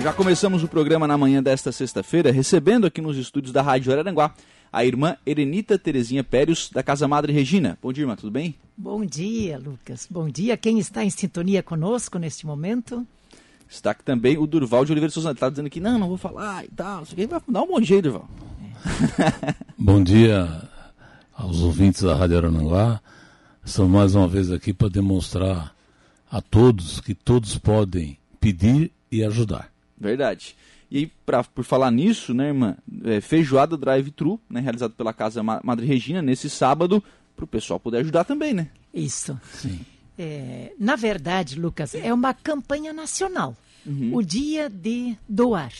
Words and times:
Já 0.00 0.12
começamos 0.12 0.62
o 0.62 0.68
programa 0.68 1.08
na 1.08 1.18
manhã 1.18 1.42
desta 1.42 1.72
sexta-feira, 1.72 2.30
recebendo 2.30 2.86
aqui 2.86 3.00
nos 3.00 3.16
estúdios 3.16 3.52
da 3.52 3.62
Rádio 3.62 3.92
Araranguá 3.92 4.32
a 4.72 4.84
irmã 4.84 5.16
Erenita 5.26 5.76
Terezinha 5.76 6.22
Périos, 6.22 6.70
da 6.72 6.84
Casa 6.84 7.08
Madre 7.08 7.32
Regina. 7.32 7.76
Bom 7.82 7.92
dia, 7.92 8.04
irmã, 8.04 8.14
tudo 8.14 8.30
bem? 8.30 8.54
Bom 8.76 9.04
dia, 9.04 9.58
Lucas. 9.58 10.06
Bom 10.08 10.28
dia. 10.28 10.56
Quem 10.56 10.78
está 10.78 11.04
em 11.04 11.10
sintonia 11.10 11.64
conosco 11.64 12.16
neste 12.16 12.46
momento? 12.46 13.04
Está 13.68 13.90
aqui 13.90 14.04
também 14.04 14.38
o 14.38 14.46
Durval 14.46 14.84
de 14.84 14.92
Oliveira 14.92 15.12
Souza. 15.12 15.32
Está 15.32 15.50
dizendo 15.50 15.68
que 15.68 15.80
não, 15.80 15.98
não 15.98 16.08
vou 16.08 16.16
falar 16.16 16.64
e 16.64 16.68
tal. 16.68 17.02
Isso 17.02 17.14
aqui 17.14 17.26
vai 17.26 17.40
dar 17.48 17.62
um 17.62 17.80
de 17.80 17.86
jeito, 17.86 18.04
Durval. 18.04 18.28
Bom 19.76 20.00
dia 20.00 20.62
aos 21.34 21.60
ouvintes 21.60 22.02
da 22.02 22.14
Rádio 22.14 22.38
Arananguá. 22.38 23.00
Estamos 23.64 23.90
mais 23.90 24.14
uma 24.14 24.28
vez 24.28 24.52
aqui 24.52 24.72
para 24.72 24.88
demonstrar 24.88 25.74
a 26.30 26.40
todos 26.40 27.00
que 27.00 27.14
todos 27.14 27.58
podem 27.58 28.16
pedir 28.38 28.92
e 29.10 29.24
ajudar. 29.24 29.68
Verdade. 30.00 30.56
E 30.90 30.98
aí, 30.98 31.12
pra, 31.26 31.44
por 31.44 31.64
falar 31.64 31.90
nisso, 31.90 32.32
né, 32.32 32.48
irmã, 32.48 32.76
é, 33.04 33.20
feijoada 33.20 33.76
drive-thru, 33.76 34.40
né, 34.48 34.60
realizado 34.60 34.92
pela 34.92 35.12
Casa 35.12 35.42
Madre 35.42 35.86
Regina, 35.86 36.22
nesse 36.22 36.48
sábado, 36.48 37.02
para 37.36 37.44
o 37.44 37.48
pessoal 37.48 37.78
poder 37.78 37.98
ajudar 37.98 38.24
também, 38.24 38.54
né? 38.54 38.70
Isso. 38.92 39.38
Sim. 39.52 39.80
É, 40.18 40.72
na 40.78 40.96
verdade, 40.96 41.60
Lucas, 41.60 41.94
é 41.94 42.12
uma 42.12 42.34
campanha 42.34 42.92
nacional. 42.92 43.56
Uhum. 43.86 44.14
O 44.14 44.22
dia 44.22 44.68
de 44.68 45.16
doar. 45.28 45.72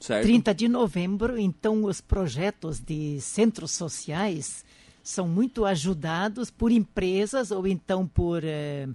Certo. 0.00 0.24
30 0.24 0.54
de 0.54 0.68
novembro, 0.68 1.38
então 1.38 1.84
os 1.84 2.00
projetos 2.00 2.78
de 2.78 3.20
centros 3.20 3.70
sociais 3.70 4.64
são 5.02 5.28
muito 5.28 5.64
ajudados 5.64 6.50
por 6.50 6.72
empresas 6.72 7.50
ou 7.50 7.66
então 7.66 8.06
por 8.06 8.42
é, 8.44 8.88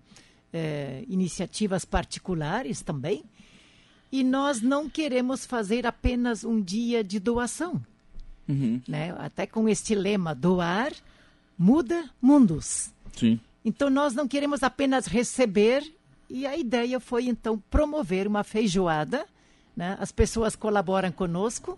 é, 0.51 1.03
iniciativas 1.07 1.85
particulares 1.85 2.81
também. 2.81 3.23
E 4.11 4.23
nós 4.23 4.61
não 4.61 4.89
queremos 4.89 5.45
fazer 5.45 5.85
apenas 5.85 6.43
um 6.43 6.61
dia 6.61 7.03
de 7.03 7.19
doação. 7.19 7.81
Uhum. 8.47 8.81
Né? 8.87 9.15
Até 9.19 9.45
com 9.45 9.69
este 9.69 9.93
lema, 9.93 10.33
doar 10.33 10.91
muda 11.57 12.09
mundos. 12.21 12.91
Sim. 13.15 13.39
Então 13.63 13.89
nós 13.89 14.13
não 14.13 14.27
queremos 14.27 14.63
apenas 14.63 15.05
receber 15.05 15.83
e 16.29 16.47
a 16.47 16.57
ideia 16.57 16.99
foi 16.99 17.27
então 17.27 17.61
promover 17.69 18.25
uma 18.25 18.43
feijoada. 18.43 19.25
Né? 19.75 19.97
As 19.99 20.11
pessoas 20.11 20.55
colaboram 20.55 21.11
conosco, 21.11 21.77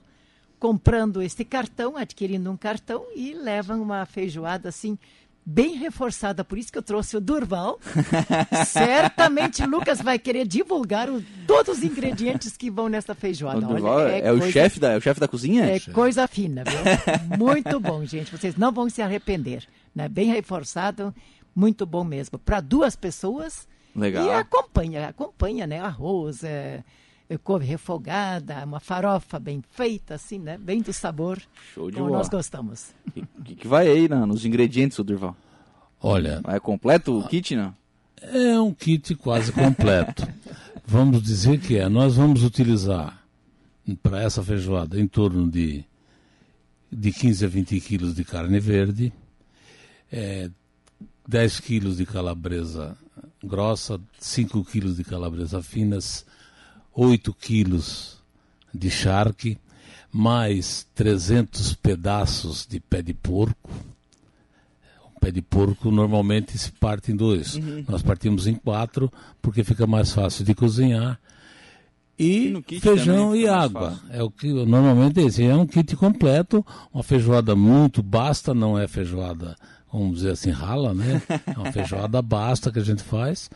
comprando 0.60 1.22
este 1.22 1.44
cartão, 1.44 1.98
adquirindo 1.98 2.52
um 2.52 2.58
cartão 2.58 3.06
e 3.16 3.34
levam 3.34 3.82
uma 3.82 4.06
feijoada 4.06 4.70
assim 4.70 4.98
bem 5.46 5.76
reforçada, 5.76 6.44
por 6.44 6.58
isso 6.58 6.72
que 6.72 6.78
eu 6.78 6.84
trouxe 6.84 7.18
o 7.18 7.22
Durval. 7.22 7.80
Certamente 8.66 9.66
Lucas 9.66 10.02
vai 10.02 10.20
querer 10.20 10.48
divulgar 10.48 11.10
o, 11.10 11.24
todos 11.48 11.78
os 11.78 11.84
ingredientes 11.84 12.56
que 12.56 12.70
vão 12.70 12.88
nessa 12.88 13.16
feijoada. 13.16 13.66
O 13.68 13.84
Olha, 13.84 14.12
é, 14.12 14.18
é 14.20 14.30
coisa, 14.30 14.46
o 14.46 14.52
chefe 14.52 14.80
da, 14.80 14.92
é 14.92 14.98
o 14.98 15.02
chefe 15.02 15.20
da 15.20 15.28
cozinha? 15.28 15.66
É 15.66 15.80
coisa 15.80 16.28
fina, 16.28 16.64
viu? 16.64 16.80
Muito 17.38 17.80
bom, 17.80 18.06
gente. 18.06 18.32
Vocês 18.32 18.56
não 18.56 18.72
vão 18.72 18.90
se 18.90 19.02
arrepender. 19.02 19.68
Né? 19.94 20.08
Bem 20.08 20.32
reforçado, 20.32 21.14
muito 21.56 21.86
bom 21.86 22.04
mesmo. 22.04 22.40
Para 22.40 22.62
duas 22.62 22.96
pessoas. 22.96 23.68
Legal. 23.96 24.26
E 24.26 24.32
acompanha, 24.32 25.10
acompanha, 25.10 25.68
né? 25.68 25.80
Arroz, 25.80 26.44
é, 26.44 26.82
couve 27.38 27.66
refogada, 27.66 28.64
uma 28.66 28.80
farofa 28.80 29.40
bem 29.40 29.64
feita, 29.72 30.16
assim, 30.16 30.40
né? 30.40 30.58
Bem 30.58 30.82
do 30.82 30.92
sabor. 30.92 31.42
Show 31.74 31.90
de 31.90 31.98
como 31.98 32.08
bola. 32.08 32.20
nós 32.20 32.30
gostamos. 32.30 32.94
O 33.40 33.44
que, 33.44 33.56
que, 33.56 33.68
vai 33.68 33.88
aí 33.88 34.10
né, 34.10 34.26
nos 34.26 34.46
ingredientes, 34.46 34.98
o 35.00 35.04
Durval? 35.04 35.36
Olha. 36.02 36.42
É 36.48 36.60
completo 36.60 37.18
o 37.18 37.28
kit, 37.28 37.56
não? 37.56 37.76
É 38.22 38.60
um 38.60 38.74
kit 38.74 39.16
quase 39.16 39.52
completo. 39.52 40.28
vamos 40.86 41.22
dizer 41.24 41.60
que 41.60 41.78
é. 41.78 41.88
Nós 41.90 42.16
vamos 42.16 42.44
utilizar 42.44 43.22
para 44.02 44.22
essa 44.22 44.44
feijoada 44.44 45.00
em 45.00 45.08
torno 45.08 45.50
de, 45.50 45.84
de 46.92 47.12
15 47.12 47.46
a 47.46 47.48
20 47.48 47.80
quilos 47.82 48.16
de 48.16 48.24
carne 48.24 48.60
verde, 48.60 49.12
é, 50.12 50.50
10 51.28 51.60
quilos 51.62 51.98
de 51.98 52.06
calabresa 52.06 52.98
grossa, 53.44 54.00
5 54.20 54.64
quilos 54.66 54.98
de 54.98 55.04
calabresa 55.04 55.62
finas, 55.62 56.26
8 56.94 57.34
quilos 57.34 58.22
de 58.74 58.90
charque, 58.90 59.58
mais 60.12 60.88
300 60.94 61.74
pedaços 61.76 62.66
de 62.70 62.80
pé 62.80 63.02
de 63.02 63.14
porco. 63.14 63.70
O 65.16 65.20
pé 65.20 65.32
de 65.32 65.42
porco 65.42 65.92
normalmente 65.92 66.58
se 66.58 66.72
parte 66.72 67.12
em 67.12 67.16
dois. 67.16 67.56
Uhum. 67.56 67.86
Nós 67.88 68.02
partimos 68.02 68.48
em 68.48 68.56
quatro 68.56 69.12
porque 69.42 69.64
fica 69.64 69.88
mais 69.88 70.12
fácil 70.12 70.44
de 70.44 70.54
cozinhar. 70.54 71.20
E, 72.20 72.62
e 72.70 72.80
feijão 72.80 73.36
e 73.36 73.48
água. 73.48 74.00
É 74.10 74.22
o 74.22 74.30
que 74.30 74.52
normalmente 74.52 75.20
é 75.20 75.24
esse. 75.24 75.44
É 75.44 75.56
um 75.56 75.66
kit 75.66 75.96
completo, 75.96 76.64
uma 76.94 77.02
feijoada 77.02 77.56
muito 77.56 78.04
basta, 78.04 78.54
não 78.54 78.78
é 78.78 78.88
feijoada, 78.88 79.56
vamos 79.92 80.18
dizer 80.18 80.32
assim, 80.32 80.52
rala, 80.52 80.94
né? 80.94 81.22
É 81.48 81.58
uma 81.58 81.72
feijoada 81.72 82.22
basta 82.22 82.72
que 82.72 82.80
a 82.80 82.84
gente 82.84 83.02
faz 83.02 83.50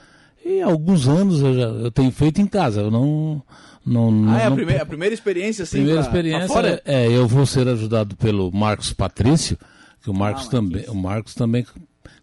e 0.46 0.62
alguns 0.62 1.08
anos 1.08 1.42
eu, 1.42 1.56
já, 1.56 1.64
eu 1.64 1.92
tenho 1.92 2.12
feito 2.12 2.40
em 2.40 2.46
casa. 2.46 2.82
Eu 2.82 2.92
não. 2.92 3.42
não, 3.84 4.12
não 4.12 4.32
ah, 4.32 4.40
é 4.40 4.46
a, 4.46 4.50
não, 4.52 4.56
primeira, 4.56 4.84
a 4.84 4.86
primeira 4.86 5.16
experiência, 5.16 5.64
assim, 5.64 5.78
Primeira 5.78 6.02
pra, 6.02 6.08
experiência, 6.08 6.62
pra 6.62 6.82
é, 6.86 7.08
eu 7.08 7.28
vou 7.28 7.48
ser 7.48 7.68
ajudado 7.68 8.16
pelo 8.16 8.52
Marcos 8.52 8.94
Patrício, 8.94 9.58
que 10.04 10.10
o 10.12 10.14
Marcos, 10.14 10.46
ah, 10.46 10.52
também, 10.52 10.86
o 10.88 10.94
Marcos 10.94 11.34
também 11.34 11.66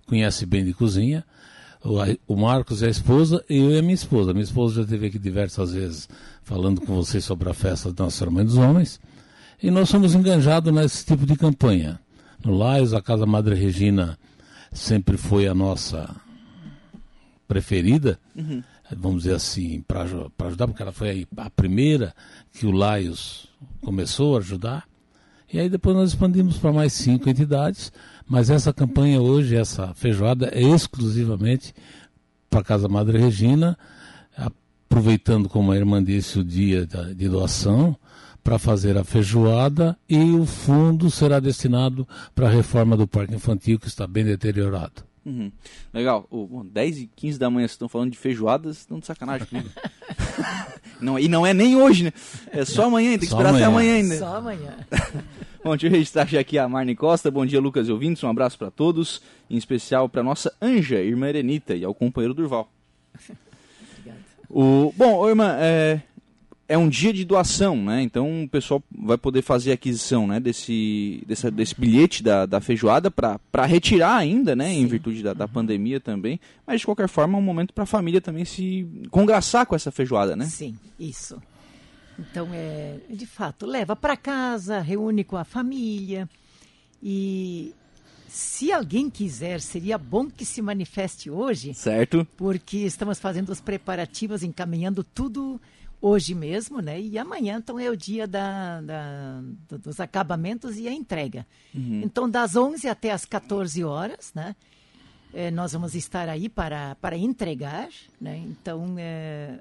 conhece 0.06 0.46
bem 0.46 0.64
de 0.64 0.72
cozinha. 0.72 1.24
O, 1.84 1.96
o 2.34 2.36
Marcos 2.36 2.80
é 2.84 2.86
a 2.86 2.90
esposa 2.90 3.44
e 3.50 3.58
eu 3.58 3.72
e 3.72 3.78
a 3.78 3.82
minha 3.82 3.94
esposa. 3.94 4.30
A 4.30 4.34
minha 4.34 4.44
esposa 4.44 4.76
já 4.76 4.82
esteve 4.82 5.08
aqui 5.08 5.18
diversas 5.18 5.72
vezes 5.72 6.08
falando 6.44 6.80
com 6.80 6.94
vocês 6.94 7.24
sobre 7.24 7.50
a 7.50 7.54
festa 7.54 7.92
da 7.92 8.04
Nossa 8.04 8.30
Mãe 8.30 8.44
dos 8.44 8.56
Homens. 8.56 9.00
E 9.60 9.68
nós 9.68 9.88
somos 9.88 10.14
enganjados 10.14 10.72
nesse 10.72 11.04
tipo 11.04 11.26
de 11.26 11.34
campanha. 11.34 11.98
No 12.44 12.56
Lais, 12.56 12.94
a 12.94 13.02
Casa 13.02 13.26
Madre 13.26 13.56
Regina 13.56 14.16
sempre 14.72 15.16
foi 15.16 15.48
a 15.48 15.54
nossa 15.54 16.21
preferida, 17.52 18.18
uhum. 18.34 18.62
vamos 18.96 19.24
dizer 19.24 19.34
assim, 19.34 19.84
para 19.86 20.02
ajudar, 20.02 20.66
porque 20.66 20.82
ela 20.82 20.90
foi 20.90 21.26
a 21.36 21.50
primeira 21.50 22.14
que 22.54 22.64
o 22.64 22.70
Laios 22.70 23.46
começou 23.82 24.36
a 24.36 24.38
ajudar. 24.38 24.84
E 25.52 25.60
aí 25.60 25.68
depois 25.68 25.94
nós 25.94 26.08
expandimos 26.08 26.56
para 26.56 26.72
mais 26.72 26.94
cinco 26.94 27.28
entidades, 27.28 27.92
mas 28.26 28.48
essa 28.48 28.72
campanha 28.72 29.20
hoje, 29.20 29.54
essa 29.54 29.92
feijoada, 29.92 30.46
é 30.46 30.62
exclusivamente 30.62 31.74
para 32.48 32.60
a 32.60 32.64
Casa 32.64 32.88
Madre 32.88 33.18
Regina, 33.18 33.78
aproveitando, 34.34 35.50
como 35.50 35.72
a 35.72 35.76
irmã 35.76 36.02
disse, 36.02 36.38
o 36.38 36.44
dia 36.44 36.86
de 37.14 37.28
doação, 37.28 37.94
para 38.42 38.58
fazer 38.58 38.96
a 38.96 39.04
feijoada 39.04 39.94
e 40.08 40.18
o 40.32 40.46
fundo 40.46 41.10
será 41.10 41.38
destinado 41.38 42.08
para 42.34 42.48
a 42.48 42.50
reforma 42.50 42.96
do 42.96 43.06
parque 43.06 43.34
infantil, 43.34 43.78
que 43.78 43.88
está 43.88 44.06
bem 44.06 44.24
deteriorado. 44.24 45.11
Uhum. 45.24 45.52
Legal. 45.92 46.26
Oh, 46.30 46.46
bom, 46.46 46.64
10 46.64 46.98
e 46.98 47.10
15 47.14 47.38
da 47.38 47.48
manhã 47.48 47.66
vocês 47.66 47.72
estão 47.72 47.88
falando 47.88 48.10
de 48.10 48.18
feijoadas, 48.18 48.78
estão 48.78 48.98
de 48.98 49.06
sacanagem 49.06 49.46
comigo. 49.46 49.68
não, 51.00 51.18
e 51.18 51.28
não 51.28 51.46
é 51.46 51.54
nem 51.54 51.76
hoje, 51.76 52.04
né? 52.04 52.12
É 52.50 52.64
só 52.64 52.86
amanhã, 52.86 53.10
tem 53.10 53.20
que 53.20 53.26
só 53.26 53.36
esperar 53.36 53.50
amanhã. 53.50 53.66
até 53.66 53.72
amanhã 53.72 53.94
ainda. 53.94 54.18
Só 54.18 54.36
amanhã. 54.36 54.76
bom, 55.62 55.70
deixa 55.70 55.86
eu 55.86 55.90
registrar 55.90 56.22
aqui 56.22 56.58
a 56.58 56.68
Marne 56.68 56.96
Costa. 56.96 57.30
Bom 57.30 57.46
dia, 57.46 57.60
Lucas 57.60 57.88
e 57.88 57.92
ouvintes. 57.92 58.22
Um 58.24 58.28
abraço 58.28 58.58
para 58.58 58.70
todos, 58.70 59.22
em 59.48 59.56
especial 59.56 60.08
para 60.08 60.22
nossa 60.22 60.52
Anja, 60.60 60.98
irmã 61.00 61.28
Erenita, 61.28 61.74
e 61.74 61.84
ao 61.84 61.94
companheiro 61.94 62.34
Durval. 62.34 62.70
Obrigado. 63.98 64.24
O, 64.50 64.92
bom, 64.96 65.28
irmã, 65.28 65.56
é, 65.58 66.02
é 66.68 66.78
um 66.78 66.88
dia 66.88 67.12
de 67.12 67.24
doação, 67.24 67.76
né? 67.76 68.02
Então 68.02 68.44
o 68.44 68.48
pessoal 68.48 68.82
vai 68.90 69.18
poder 69.18 69.42
fazer 69.42 69.72
aquisição 69.72 70.26
né? 70.26 70.40
desse, 70.40 71.22
desse, 71.26 71.50
desse 71.50 71.78
bilhete 71.78 72.22
da, 72.22 72.46
da 72.46 72.60
feijoada 72.60 73.10
para 73.10 73.66
retirar 73.66 74.16
ainda, 74.16 74.56
né? 74.56 74.68
Sim. 74.68 74.80
Em 74.80 74.86
virtude 74.86 75.22
da, 75.22 75.34
da 75.34 75.44
uhum. 75.44 75.50
pandemia 75.50 76.00
também. 76.00 76.40
Mas 76.66 76.80
de 76.80 76.86
qualquer 76.86 77.08
forma 77.08 77.36
é 77.36 77.40
um 77.40 77.44
momento 77.44 77.74
para 77.74 77.84
a 77.84 77.86
família 77.86 78.20
também 78.20 78.44
se 78.44 78.86
congraçar 79.10 79.66
com 79.66 79.74
essa 79.74 79.90
feijoada, 79.90 80.34
né? 80.34 80.46
Sim, 80.46 80.76
isso. 80.98 81.42
Então 82.18 82.48
é 82.52 82.98
de 83.10 83.26
fato 83.26 83.66
leva 83.66 83.96
para 83.96 84.16
casa, 84.16 84.80
reúne 84.80 85.24
com 85.24 85.36
a 85.36 85.44
família 85.44 86.28
e 87.02 87.74
se 88.32 88.72
alguém 88.72 89.10
quiser, 89.10 89.60
seria 89.60 89.98
bom 89.98 90.30
que 90.30 90.46
se 90.46 90.62
manifeste 90.62 91.28
hoje. 91.28 91.74
Certo. 91.74 92.26
Porque 92.34 92.78
estamos 92.78 93.18
fazendo 93.18 93.50
os 93.50 93.60
preparativos, 93.60 94.42
encaminhando 94.42 95.04
tudo 95.04 95.60
hoje 96.02 96.34
mesmo, 96.34 96.80
né? 96.80 97.00
E 97.00 97.16
amanhã, 97.16 97.58
então, 97.58 97.78
é 97.78 97.88
o 97.88 97.96
dia 97.96 98.26
da, 98.26 98.80
da 98.80 99.40
dos 99.78 100.00
acabamentos 100.00 100.76
e 100.76 100.88
a 100.88 100.92
entrega. 100.92 101.46
Uhum. 101.72 102.02
Então, 102.04 102.28
das 102.28 102.56
11 102.56 102.88
até 102.88 103.12
as 103.12 103.24
14 103.24 103.84
horas, 103.84 104.32
né? 104.34 104.56
É, 105.32 105.50
nós 105.50 105.72
vamos 105.72 105.94
estar 105.94 106.28
aí 106.28 106.48
para, 106.48 106.96
para 106.96 107.16
entregar, 107.16 107.88
né? 108.20 108.36
Então, 108.36 108.96
é, 108.98 109.60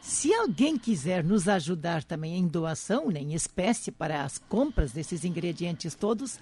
se 0.00 0.32
alguém 0.32 0.78
quiser 0.78 1.22
nos 1.22 1.46
ajudar 1.46 2.02
também 2.02 2.36
em 2.36 2.48
doação, 2.48 3.10
né, 3.10 3.20
em 3.20 3.34
espécie, 3.34 3.92
para 3.92 4.24
as 4.24 4.38
compras 4.38 4.90
desses 4.90 5.24
ingredientes 5.24 5.94
todos, 5.94 6.40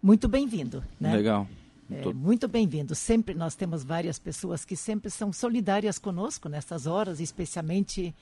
muito 0.00 0.28
bem-vindo, 0.28 0.84
né? 1.00 1.16
Legal. 1.16 1.48
É, 1.90 2.12
muito 2.12 2.46
bem-vindo. 2.46 2.94
Sempre 2.94 3.34
nós 3.34 3.54
temos 3.54 3.82
várias 3.82 4.18
pessoas 4.18 4.62
que 4.62 4.76
sempre 4.76 5.10
são 5.10 5.32
solidárias 5.32 5.98
conosco 5.98 6.48
nessas 6.48 6.86
horas, 6.86 7.18
especialmente 7.18 8.14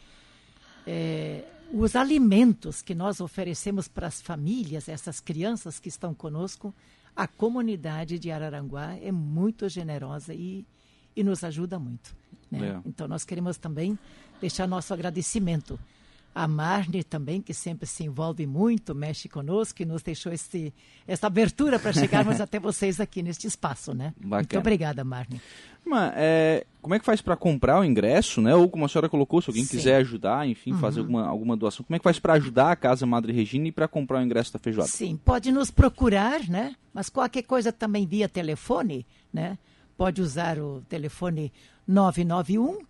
é, 0.86 1.44
os 1.72 1.96
alimentos 1.96 2.80
que 2.80 2.94
nós 2.94 3.20
oferecemos 3.20 3.88
para 3.88 4.06
as 4.06 4.20
famílias, 4.20 4.88
essas 4.88 5.20
crianças 5.20 5.80
que 5.80 5.88
estão 5.88 6.14
conosco, 6.14 6.74
a 7.14 7.26
comunidade 7.26 8.18
de 8.18 8.30
Araranguá 8.30 8.96
é 8.96 9.10
muito 9.10 9.68
generosa 9.68 10.34
e, 10.34 10.64
e 11.14 11.24
nos 11.24 11.42
ajuda 11.42 11.78
muito. 11.78 12.14
Né? 12.50 12.68
É. 12.68 12.88
Então, 12.88 13.08
nós 13.08 13.24
queremos 13.24 13.56
também 13.56 13.98
deixar 14.40 14.68
nosso 14.68 14.92
agradecimento 14.94 15.78
a 16.36 16.46
Marne 16.46 17.02
também, 17.02 17.40
que 17.40 17.54
sempre 17.54 17.86
se 17.86 18.04
envolve 18.04 18.46
muito, 18.46 18.94
mexe 18.94 19.26
conosco 19.26 19.80
e 19.80 19.86
nos 19.86 20.02
deixou 20.02 20.30
esse, 20.30 20.70
essa 21.08 21.28
abertura 21.28 21.78
para 21.78 21.94
chegarmos 21.94 22.38
até 22.42 22.60
vocês 22.60 23.00
aqui 23.00 23.22
neste 23.22 23.46
espaço, 23.46 23.94
né? 23.94 24.12
Bacana. 24.18 24.36
Muito 24.36 24.58
obrigada, 24.58 25.02
Marne. 25.02 25.40
Mas, 25.82 26.12
é, 26.14 26.66
como 26.82 26.94
é 26.94 26.98
que 26.98 27.06
faz 27.06 27.22
para 27.22 27.36
comprar 27.36 27.80
o 27.80 27.84
ingresso, 27.84 28.42
né? 28.42 28.54
Ou 28.54 28.68
como 28.68 28.84
a 28.84 28.88
senhora 28.88 29.08
colocou, 29.08 29.40
se 29.40 29.48
alguém 29.48 29.64
Sim. 29.64 29.70
quiser 29.70 29.96
ajudar, 29.96 30.46
enfim, 30.46 30.72
uhum. 30.72 30.78
fazer 30.78 31.00
alguma, 31.00 31.26
alguma 31.26 31.56
doação, 31.56 31.86
como 31.86 31.96
é 31.96 31.98
que 31.98 32.04
faz 32.04 32.18
para 32.18 32.34
ajudar 32.34 32.70
a 32.70 32.76
Casa 32.76 33.06
Madre 33.06 33.32
Regina 33.32 33.68
e 33.68 33.72
para 33.72 33.88
comprar 33.88 34.20
o 34.20 34.22
ingresso 34.22 34.52
da 34.52 34.58
feijoada? 34.58 34.90
Sim, 34.90 35.18
pode 35.24 35.50
nos 35.50 35.70
procurar, 35.70 36.46
né? 36.50 36.76
Mas 36.92 37.08
qualquer 37.08 37.44
coisa 37.44 37.72
também 37.72 38.06
via 38.06 38.28
telefone, 38.28 39.06
né? 39.32 39.56
Pode 39.96 40.20
usar 40.20 40.58
o 40.58 40.82
telefone 40.86 41.50
991 41.88 42.80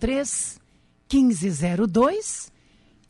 03 0.00 0.60
1502 1.08 2.55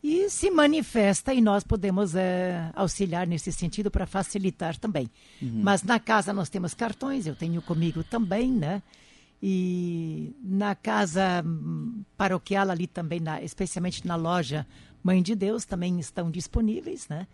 e 0.03 0.29
se 0.29 0.51
manifesta 0.51 1.33
e 1.33 1.41
nós 1.41 1.63
podemos 1.63 2.15
é, 2.15 2.71
auxiliar 2.75 3.25
nesse 3.25 3.51
sentido 3.51 3.89
para 3.89 4.05
facilitar 4.05 4.77
também. 4.77 5.09
Uhum. 5.41 5.61
Mas 5.63 5.83
na 5.83 5.99
casa 5.99 6.31
nós 6.31 6.49
temos 6.49 6.73
cartões, 6.73 7.25
eu 7.25 7.35
tenho 7.35 7.61
comigo 7.61 8.03
também, 8.03 8.51
né? 8.51 8.81
E 9.41 10.35
na 10.43 10.75
casa 10.75 11.43
hum, 11.45 12.03
paroquial 12.15 12.69
ali 12.69 12.87
também, 12.87 13.19
na, 13.19 13.41
especialmente 13.41 14.05
na 14.07 14.15
loja 14.15 14.65
Mãe 15.03 15.21
de 15.21 15.35
Deus, 15.35 15.63
também 15.63 15.99
estão 15.99 16.29
disponíveis, 16.31 17.07
né? 17.07 17.27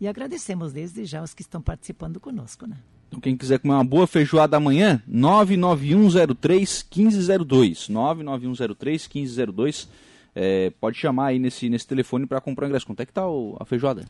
E 0.00 0.08
agradecemos 0.08 0.72
desde 0.72 1.04
já 1.04 1.22
os 1.22 1.34
que 1.34 1.42
estão 1.42 1.60
participando 1.60 2.18
conosco, 2.18 2.66
né? 2.66 2.76
Então, 3.08 3.20
quem 3.20 3.36
quiser 3.36 3.58
comer 3.58 3.74
uma 3.74 3.84
boa 3.84 4.06
feijoada 4.06 4.56
amanhã, 4.56 5.02
99103 5.06 6.86
1502. 6.96 7.88
99103 7.88 9.08
1502 9.08 9.88
é, 10.34 10.70
pode 10.80 10.98
chamar 10.98 11.26
aí 11.26 11.38
nesse, 11.38 11.68
nesse 11.68 11.86
telefone 11.86 12.26
para 12.26 12.40
comprar 12.40 12.66
o 12.66 12.68
ingresso. 12.68 12.86
Quanto 12.86 13.00
é 13.00 13.06
que 13.06 13.12
tá 13.12 13.28
o, 13.28 13.56
a 13.58 13.64
feijoada? 13.64 14.04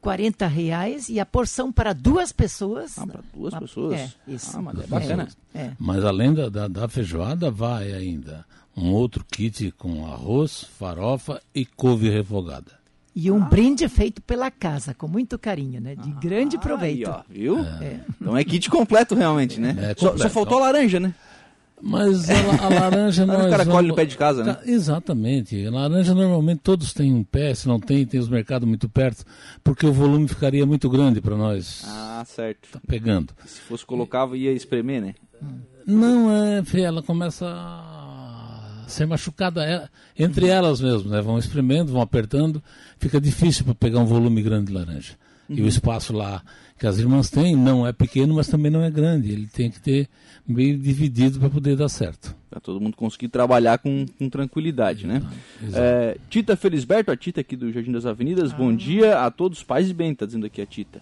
40 0.00 0.46
reais 0.46 1.08
e 1.08 1.18
a 1.18 1.24
porção 1.24 1.72
para 1.72 1.94
duas 1.94 2.30
pessoas. 2.30 2.98
Ah, 2.98 3.06
para 3.06 3.20
duas 3.34 3.54
uma, 3.54 3.60
pessoas? 3.60 3.98
É, 3.98 4.10
isso. 4.28 4.56
Ah, 4.56 4.60
mas 4.60 4.78
é 4.78 4.86
bacana. 4.86 5.28
É, 5.54 5.60
é. 5.60 5.72
Mas 5.78 6.04
além 6.04 6.34
da, 6.34 6.50
da, 6.50 6.68
da, 6.68 6.88
feijoada, 6.88 7.50
vai 7.50 7.90
ainda 7.92 8.44
um 8.76 8.92
outro 8.92 9.24
kit 9.24 9.72
com 9.72 10.04
arroz, 10.04 10.64
farofa 10.78 11.40
e 11.54 11.64
couve 11.64 12.10
refogada. 12.10 12.84
E 13.16 13.30
um 13.30 13.42
ah. 13.42 13.46
brinde 13.46 13.88
feito 13.88 14.20
pela 14.20 14.50
casa, 14.50 14.92
com 14.92 15.08
muito 15.08 15.38
carinho, 15.38 15.80
né? 15.80 15.94
De 15.94 16.10
ah, 16.10 16.20
grande 16.20 16.58
proveito. 16.58 17.08
Aí, 17.08 17.14
ó, 17.14 17.22
viu? 17.30 17.60
É. 17.80 18.00
Então 18.20 18.36
é 18.36 18.44
kit 18.44 18.68
completo 18.68 19.14
realmente, 19.14 19.58
né? 19.58 19.70
É, 19.70 19.94
completo. 19.94 20.00
Só, 20.00 20.18
só, 20.18 20.28
faltou 20.28 20.58
a 20.58 20.66
laranja, 20.66 21.00
né? 21.00 21.14
Mas 21.86 22.30
a, 22.30 22.64
a 22.64 22.68
laranja 22.70 23.26
nós. 23.26 23.46
o 23.46 23.50
cara 23.50 23.66
colhe 23.66 23.88
no 23.88 23.94
pé 23.94 24.06
de 24.06 24.16
casa, 24.16 24.42
né? 24.42 24.56
Exatamente. 24.64 25.66
A 25.66 25.70
laranja 25.70 26.14
normalmente 26.14 26.60
todos 26.60 26.94
têm 26.94 27.12
um 27.12 27.22
pé, 27.22 27.54
se 27.54 27.68
não 27.68 27.78
tem, 27.78 28.06
tem 28.06 28.18
os 28.18 28.28
mercados 28.28 28.66
muito 28.66 28.88
perto, 28.88 29.22
porque 29.62 29.86
o 29.86 29.92
volume 29.92 30.26
ficaria 30.26 30.64
muito 30.64 30.88
grande 30.88 31.20
para 31.20 31.36
nós. 31.36 31.84
Ah, 31.86 32.24
certo. 32.26 32.70
Tá 32.72 32.80
pegando. 32.88 33.34
Se 33.44 33.60
fosse 33.60 33.84
colocava, 33.84 34.34
ia 34.34 34.50
espremer, 34.50 35.02
né? 35.02 35.14
Não, 35.86 36.30
é, 36.30 36.62
ela 36.80 37.02
começa 37.02 37.46
a 37.46 38.84
ser 38.88 39.06
machucada 39.06 39.62
é, 39.62 39.86
entre 40.18 40.46
elas 40.48 40.80
mesmo, 40.80 41.10
né? 41.10 41.20
Vão 41.20 41.38
espremendo, 41.38 41.92
vão 41.92 42.00
apertando, 42.00 42.62
fica 42.98 43.20
difícil 43.20 43.66
para 43.66 43.74
pegar 43.74 43.98
um 43.98 44.06
volume 44.06 44.40
grande 44.40 44.68
de 44.68 44.72
laranja. 44.72 45.18
Uhum. 45.48 45.56
E 45.56 45.62
o 45.62 45.68
espaço 45.68 46.12
lá 46.12 46.42
que 46.78 46.86
as 46.86 46.98
irmãs 46.98 47.30
têm 47.30 47.54
não 47.54 47.86
é 47.86 47.92
pequeno, 47.92 48.34
mas 48.34 48.48
também 48.48 48.70
não 48.70 48.82
é 48.82 48.90
grande. 48.90 49.30
Ele 49.30 49.46
tem 49.46 49.70
que 49.70 49.80
ter 49.80 50.08
meio 50.46 50.76
dividido 50.78 51.38
para 51.38 51.48
poder 51.48 51.76
dar 51.76 51.88
certo. 51.88 52.34
Para 52.50 52.60
todo 52.60 52.80
mundo 52.80 52.96
conseguir 52.96 53.28
trabalhar 53.28 53.78
com, 53.78 54.06
com 54.18 54.28
tranquilidade, 54.28 55.06
né? 55.06 55.22
É, 55.72 56.18
Tita 56.28 56.56
Felisberto, 56.56 57.10
a 57.10 57.16
Tita 57.16 57.40
aqui 57.40 57.56
do 57.56 57.72
Jardim 57.72 57.92
das 57.92 58.06
Avenidas, 58.06 58.52
ah. 58.52 58.56
bom 58.56 58.74
dia 58.74 59.20
a 59.20 59.30
todos, 59.30 59.62
pais 59.62 59.90
e 59.90 59.94
bem, 59.94 60.12
está 60.12 60.26
dizendo 60.26 60.46
aqui 60.46 60.60
a 60.60 60.66
Tita. 60.66 61.00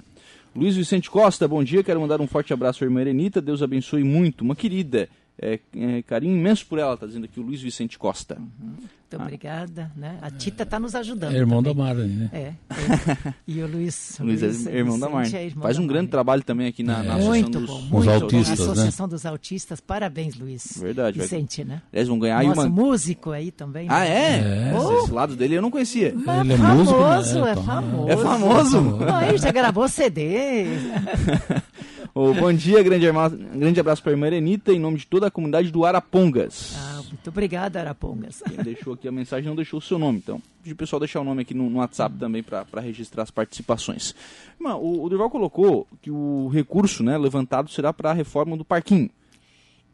Luiz 0.55 0.77
Vicente 0.77 1.11
Costa, 1.11 1.49
bom 1.49 1.65
dia, 1.65 1.83
quero 1.83 2.00
mandar 2.00 2.21
um 2.21 2.27
forte 2.27 2.53
abraço 2.53 2.85
à 2.85 2.87
irmã 2.87 3.00
Erenita, 3.00 3.41
Deus 3.41 3.62
abençoe 3.62 4.05
muito, 4.05 4.43
uma 4.43 4.55
querida. 4.55 5.09
É, 5.43 5.59
é, 5.77 6.03
carinho 6.03 6.37
imenso 6.37 6.65
por 6.67 6.79
ela, 6.79 6.94
está 6.94 7.05
dizendo 7.05 7.25
aqui 7.25 7.41
o 7.41 7.43
Luiz 7.43 7.61
Vicente 7.61 7.99
Costa. 7.99 8.39
Uhum. 8.39 8.77
Muito 9.12 9.21
ah. 9.21 9.25
obrigada. 9.25 9.93
Né? 9.97 10.19
A 10.23 10.31
Tita 10.31 10.62
está 10.62 10.79
nos 10.79 10.94
ajudando. 10.94 11.35
É 11.35 11.39
irmão 11.39 11.62
também. 11.62 11.77
da 11.77 11.83
Marne, 11.83 12.15
né? 12.15 12.31
É, 12.33 12.39
é. 12.39 13.35
E 13.47 13.61
o 13.61 13.67
Luiz. 13.67 14.19
Luiz, 14.23 14.41
Luiz 14.41 14.67
é 14.67 14.77
irmão 14.77 14.99
da 14.99 15.09
Marne. 15.09 15.35
É 15.35 15.47
irmão 15.47 15.62
Faz 15.62 15.79
um 15.79 15.87
grande 15.87 16.11
trabalho 16.11 16.43
também 16.43 16.69
aqui 16.69 16.83
na, 16.83 17.00
é. 17.00 17.06
na 17.09 17.15
Associação 17.17 17.50
dos, 17.50 17.67
bom, 17.67 17.81
muito 17.83 18.11
autistas. 18.11 18.59
Na 18.59 18.65
Associação 18.65 19.06
né? 19.06 19.11
dos 19.11 19.27
Autistas. 19.27 19.81
Parabéns, 19.81 20.37
Luiz. 20.37 20.79
Verdade. 20.81 21.19
Vicente, 21.19 21.65
né? 21.65 21.83
Eles 21.93 22.09
vão 22.09 22.19
ganhar 22.19 22.43
Nosso 22.44 22.61
uma... 22.61 22.69
músico 22.69 23.33
aí 23.33 23.50
também. 23.50 23.87
Ah, 23.91 24.06
é? 24.06 24.39
é. 24.39 24.73
Oh. 24.75 25.03
Esse 25.03 25.12
lado 25.12 25.37
dele 25.37 25.56
eu 25.56 25.62
não 25.62 25.71
conhecia. 25.71 26.15
Mas 26.15 26.41
ele 26.41 26.53
é 26.53 26.56
famoso, 26.56 26.97
músico, 26.97 27.44
né? 27.44 27.50
é, 27.50 27.56
famoso. 27.56 28.09
É 28.09 28.17
famoso? 28.17 28.81
Não, 28.81 29.23
ele 29.23 29.39
já 29.39 29.50
gravou 29.50 29.89
CD. 29.89 30.67
Oh, 32.14 32.35
bom 32.35 32.53
dia, 32.53 32.82
grande, 32.82 33.06
grande 33.56 33.81
abraço 33.81 34.03
para 34.03 34.12
a 34.12 34.14
irmã 34.14 34.26
Erenita, 34.26 34.70
em 34.70 34.79
nome 34.79 34.99
de 34.99 35.06
toda 35.06 35.29
a 35.29 35.31
comunidade 35.31 35.70
do 35.70 35.82
Arapongas. 35.82 36.75
Ah, 36.76 37.03
muito 37.09 37.31
obrigada, 37.31 37.81
Arapongas. 37.81 38.43
Quem 38.47 38.62
deixou 38.62 38.93
aqui 38.93 39.09
a 39.09 39.12
mensagem 39.12 39.49
não 39.49 39.56
deixou 39.56 39.79
o 39.79 39.82
seu 39.82 39.99
nome, 39.99 40.19
então. 40.19 40.43
Pedi 40.62 40.75
o 40.75 40.76
pessoal 40.76 41.00
deixar 41.00 41.20
o 41.20 41.25
nome 41.25 41.41
aqui 41.41 41.55
no, 41.55 41.70
no 41.70 41.79
WhatsApp 41.79 42.14
também 42.19 42.43
para 42.43 42.82
registrar 42.82 43.23
as 43.23 43.31
participações. 43.31 44.14
Irmã, 44.61 44.75
o, 44.75 45.03
o 45.03 45.09
Durval 45.09 45.31
colocou 45.31 45.88
que 46.03 46.11
o 46.11 46.49
recurso 46.49 47.03
né, 47.03 47.17
levantado 47.17 47.70
será 47.70 47.94
para 47.94 48.11
a 48.11 48.15
reforma 48.15 48.58
do 48.58 48.65
parquinho. 48.65 49.08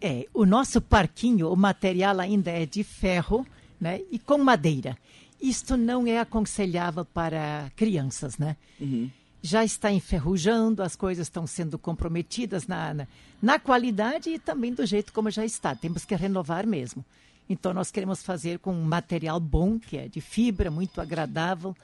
É, 0.01 0.27
o 0.35 0.45
nosso 0.45 0.81
parquinho, 0.81 1.53
o 1.53 1.57
material 1.57 2.19
ainda 2.19 2.51
é 2.51 2.67
de 2.67 2.83
ferro 2.83 3.47
né, 3.81 4.01
e 4.11 4.19
com 4.19 4.39
madeira. 4.39 4.99
Isto 5.41 5.77
não 5.77 6.05
é 6.05 6.19
aconselhável 6.19 7.05
para 7.05 7.71
crianças, 7.77 8.39
né? 8.39 8.57
Uhum 8.81 9.09
já 9.43 9.65
está 9.65 9.91
enferrujando, 9.93 10.83
as 10.83 10.97
coisas 10.97 11.27
estão 11.27 11.47
sendo 11.47 11.79
comprometidas 11.79 12.67
na, 12.67 12.93
na, 12.93 13.09
na, 13.41 13.59
qualidade 13.59 14.31
e 14.31 14.39
também 14.39 14.73
do 14.73 14.85
jeito 14.85 15.13
como 15.13 15.31
já 15.31 15.45
está. 15.45 15.75
Temos 15.75 16.05
que 16.05 16.15
renovar 16.15 16.67
mesmo. 16.67 17.05
Então, 17.49 17.73
nós 17.73 17.91
queremos 17.91 18.23
fazer 18.23 18.59
com 18.59 18.73
um 18.73 18.83
material 18.83 19.41
bom, 19.41 19.79
que 19.79 19.97
é 19.97 20.09
de 20.09 20.21
fibra, 20.21 20.71
muito 20.71 21.01
agradável, 21.01 21.75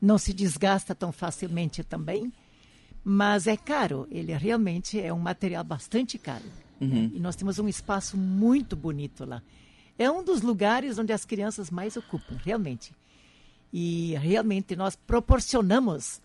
não 0.00 0.16
se 0.16 0.32
desgasta 0.32 0.94
tão 0.94 1.12
facilmente 1.12 1.84
também, 1.84 2.32
mas 3.04 3.46
é 3.46 3.56
caro. 3.56 4.06
Ele 4.10 4.32
realmente 4.32 4.98
é 4.98 5.12
um 5.12 5.18
material 5.18 5.62
bastante 5.62 6.16
caro. 6.16 6.44
Uhum. 6.80 7.10
E 7.14 7.20
nós 7.20 7.36
temos 7.36 7.58
um 7.58 7.68
espaço 7.68 8.16
muito 8.16 8.74
bonito 8.74 9.26
lá. 9.26 9.42
É 9.98 10.10
um 10.10 10.24
dos 10.24 10.40
lugares 10.40 10.98
onde 10.98 11.12
as 11.12 11.26
crianças 11.26 11.70
mais 11.70 11.96
ocupam, 11.96 12.36
realmente. 12.42 12.94
E 13.70 14.14
realmente 14.16 14.74
nós 14.74 14.96
proporcionamos 14.96 16.22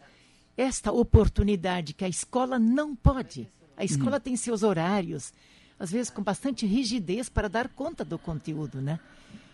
esta 0.58 0.92
oportunidade 0.92 1.94
que 1.94 2.06
a 2.06 2.10
escola 2.10 2.58
não 2.58 2.96
pode. 2.96 3.50
A 3.78 3.84
escola 3.84 4.18
uhum. 4.18 4.22
tem 4.22 4.36
seus 4.38 4.64
horários, 4.64 5.34
às 5.78 5.92
vezes 5.92 6.10
com 6.10 6.24
bastante 6.24 6.66
rigidez 6.66 7.28
para 7.28 7.50
dar 7.50 7.68
conta 7.68 8.06
do 8.06 8.18
conteúdo, 8.18 8.82
né? 8.82 9.00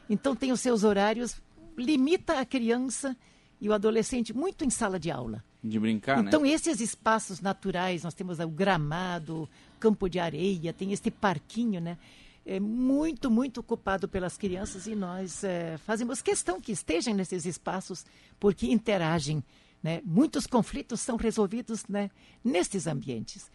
Então 0.09 0.35
tem 0.35 0.51
os 0.51 0.59
seus 0.59 0.83
horários, 0.83 1.41
limita 1.77 2.39
a 2.39 2.45
criança 2.45 3.15
e 3.59 3.67
o 3.69 3.73
adolescente 3.73 4.33
muito 4.33 4.63
em 4.63 4.69
sala 4.69 4.99
de 4.99 5.09
aula. 5.09 5.43
De 5.63 5.79
brincar, 5.79 6.13
então, 6.13 6.23
né? 6.23 6.29
Então 6.29 6.45
esses 6.45 6.79
espaços 6.79 7.41
naturais, 7.41 8.03
nós 8.03 8.13
temos 8.13 8.39
o 8.39 8.47
gramado, 8.47 9.49
campo 9.79 10.07
de 10.07 10.19
areia, 10.19 10.73
tem 10.73 10.91
este 10.91 11.09
parquinho, 11.09 11.81
né? 11.81 11.97
É 12.43 12.59
muito, 12.59 13.29
muito 13.29 13.59
ocupado 13.59 14.07
pelas 14.07 14.35
crianças 14.35 14.87
e 14.87 14.95
nós 14.95 15.43
é, 15.43 15.77
fazemos 15.77 16.23
questão 16.23 16.59
que 16.59 16.71
estejam 16.71 17.13
nesses 17.13 17.45
espaços 17.45 18.03
porque 18.39 18.65
interagem 18.65 19.43
né? 19.83 20.01
Muitos 20.05 20.45
conflitos 20.45 20.99
são 21.01 21.15
resolvidos 21.15 21.85
né, 21.87 22.11
nestes 22.43 22.87
ambientes. 22.87 23.49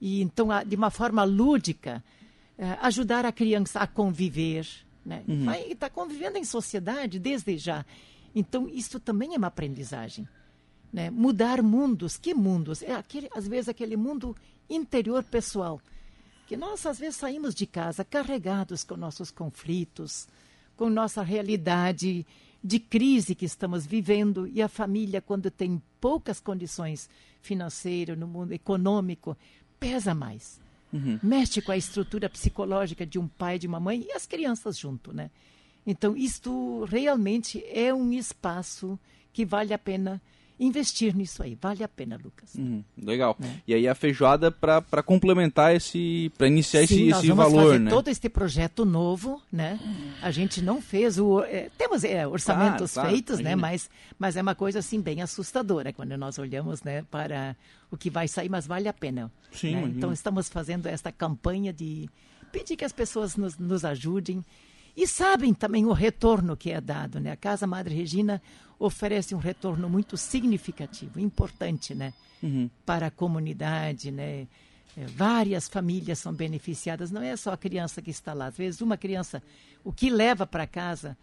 E 0.00 0.22
então, 0.22 0.48
de 0.66 0.76
uma 0.76 0.90
forma 0.90 1.24
lúdica, 1.24 2.02
eh, 2.56 2.78
ajudar 2.82 3.24
a 3.26 3.32
criança 3.32 3.80
a 3.80 3.86
conviver. 3.86 4.66
Né? 5.04 5.24
Uhum. 5.26 5.50
Está 5.52 5.90
convivendo 5.90 6.38
em 6.38 6.44
sociedade 6.44 7.18
desde 7.18 7.58
já. 7.58 7.84
Então, 8.34 8.68
isso 8.68 9.00
também 9.00 9.34
é 9.34 9.38
uma 9.38 9.48
aprendizagem. 9.48 10.28
Né? 10.92 11.10
Mudar 11.10 11.62
mundos. 11.62 12.16
Que 12.16 12.32
mundos? 12.34 12.82
É 12.82 12.92
aquele, 12.94 13.28
às 13.34 13.48
vezes 13.48 13.68
aquele 13.68 13.96
mundo 13.96 14.36
interior 14.70 15.24
pessoal. 15.24 15.80
Que 16.46 16.56
nós, 16.56 16.84
às 16.86 16.98
vezes, 16.98 17.16
saímos 17.16 17.54
de 17.54 17.66
casa 17.66 18.04
carregados 18.04 18.84
com 18.84 18.96
nossos 18.96 19.30
conflitos, 19.30 20.28
com 20.76 20.88
nossa 20.88 21.22
realidade 21.22 22.24
de 22.64 22.78
crise 22.78 23.34
que 23.34 23.44
estamos 23.44 23.84
vivendo 23.84 24.46
e 24.46 24.62
a 24.62 24.68
família, 24.68 25.20
quando 25.20 25.50
tem 25.50 25.82
poucas 26.00 26.40
condições 26.40 27.10
financeiras, 27.42 28.18
no 28.18 28.26
mundo 28.26 28.52
econômico, 28.52 29.36
pesa 29.78 30.14
mais. 30.14 30.58
Uhum. 30.90 31.18
Mexe 31.22 31.60
com 31.60 31.72
a 31.72 31.76
estrutura 31.76 32.30
psicológica 32.30 33.04
de 33.04 33.18
um 33.18 33.28
pai, 33.28 33.58
de 33.58 33.66
uma 33.66 33.78
mãe 33.78 34.06
e 34.08 34.12
as 34.12 34.24
crianças 34.24 34.78
junto, 34.78 35.12
né? 35.12 35.30
Então, 35.86 36.16
isto 36.16 36.84
realmente 36.84 37.62
é 37.68 37.92
um 37.92 38.10
espaço 38.14 38.98
que 39.30 39.44
vale 39.44 39.74
a 39.74 39.78
pena 39.78 40.22
investir 40.58 41.14
nisso 41.16 41.42
aí. 41.42 41.56
Vale 41.60 41.82
a 41.82 41.88
pena, 41.88 42.18
Lucas. 42.22 42.54
Uhum, 42.54 42.84
legal. 42.96 43.36
É. 43.42 43.46
E 43.66 43.74
aí 43.74 43.88
a 43.88 43.94
feijoada 43.94 44.50
para 44.50 45.02
complementar 45.02 45.74
esse, 45.74 46.30
para 46.38 46.46
iniciar 46.46 46.86
Sim, 46.86 46.94
esse, 46.94 47.08
nós 47.08 47.18
esse 47.18 47.28
vamos 47.28 47.52
valor, 47.52 47.66
fazer 47.66 47.78
né? 47.80 47.90
todo 47.90 48.08
este 48.08 48.28
projeto 48.28 48.84
novo, 48.84 49.42
né? 49.50 49.78
A 50.22 50.30
gente 50.30 50.62
não 50.62 50.80
fez 50.80 51.18
o, 51.18 51.42
é, 51.42 51.70
temos 51.76 52.04
é, 52.04 52.26
orçamentos 52.26 52.94
claro, 52.94 53.10
feitos, 53.10 53.36
claro, 53.36 53.44
né? 53.44 53.56
Mas, 53.56 53.90
mas 54.18 54.36
é 54.36 54.42
uma 54.42 54.54
coisa 54.54 54.78
assim 54.78 55.00
bem 55.00 55.22
assustadora 55.22 55.92
quando 55.92 56.16
nós 56.16 56.38
olhamos, 56.38 56.82
né? 56.82 57.02
Para 57.10 57.56
o 57.90 57.96
que 57.96 58.10
vai 58.10 58.28
sair, 58.28 58.48
mas 58.48 58.66
vale 58.66 58.88
a 58.88 58.92
pena. 58.92 59.30
Sim. 59.52 59.74
Né? 59.74 59.92
Então 59.96 60.12
estamos 60.12 60.48
fazendo 60.48 60.86
esta 60.86 61.10
campanha 61.10 61.72
de 61.72 62.08
pedir 62.52 62.76
que 62.76 62.84
as 62.84 62.92
pessoas 62.92 63.36
nos, 63.36 63.58
nos 63.58 63.84
ajudem 63.84 64.44
e 64.96 65.06
sabem 65.06 65.52
também 65.52 65.84
o 65.86 65.92
retorno 65.92 66.56
que 66.56 66.70
é 66.70 66.80
dado, 66.80 67.18
né? 67.18 67.32
A 67.32 67.36
Casa 67.36 67.66
Madre 67.66 67.94
Regina 67.94 68.40
oferece 68.78 69.34
um 69.34 69.38
retorno 69.38 69.88
muito 69.88 70.16
significativo, 70.16 71.18
importante, 71.18 71.94
né? 71.94 72.12
Uhum. 72.42 72.70
Para 72.86 73.06
a 73.06 73.10
comunidade, 73.10 74.10
né? 74.10 74.46
É, 74.96 75.06
várias 75.06 75.68
famílias 75.68 76.20
são 76.20 76.32
beneficiadas, 76.32 77.10
não 77.10 77.20
é 77.20 77.36
só 77.36 77.52
a 77.52 77.56
criança 77.56 78.00
que 78.00 78.10
está 78.10 78.32
lá. 78.32 78.46
Às 78.46 78.56
vezes, 78.56 78.80
uma 78.80 78.96
criança, 78.96 79.42
o 79.82 79.92
que 79.92 80.08
leva 80.08 80.46
para 80.46 80.66
casa 80.66 81.16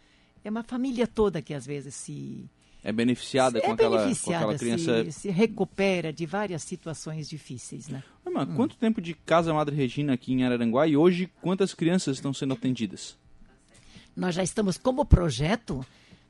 é 0.44 0.50
uma 0.50 0.62
família 0.62 1.06
toda 1.06 1.40
que 1.40 1.54
às 1.54 1.64
vezes 1.64 1.94
se. 1.94 2.44
É 2.84 2.92
beneficiada, 2.92 3.58
é 3.58 3.62
com, 3.62 3.72
aquela, 3.72 4.02
beneficiada 4.02 4.44
com 4.44 4.50
aquela 4.50 4.58
criança. 4.58 5.04
Se, 5.04 5.12
se 5.12 5.30
recupera 5.30 6.12
de 6.12 6.26
várias 6.26 6.62
situações 6.62 7.28
difíceis, 7.28 7.88
né? 7.88 8.02
Mas, 8.24 8.48
hum. 8.48 8.56
Quanto 8.56 8.76
tempo 8.76 9.00
de 9.00 9.14
Casa 9.14 9.54
Madre 9.54 9.74
Regina 9.74 10.12
aqui 10.12 10.32
em 10.32 10.44
Araranguá 10.44 10.86
e 10.86 10.96
hoje 10.96 11.30
quantas 11.40 11.72
crianças 11.72 12.16
estão 12.16 12.34
sendo 12.34 12.52
atendidas? 12.52 13.16
Nós 14.16 14.34
já 14.34 14.42
estamos, 14.42 14.76
como 14.76 15.04
projeto, 15.04 15.84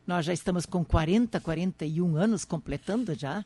nós 0.06 0.24
já 0.24 0.32
estamos 0.32 0.66
com 0.66 0.84
40, 0.84 1.40
41 1.40 2.16
anos 2.16 2.44
completando 2.44 3.14
já, 3.14 3.44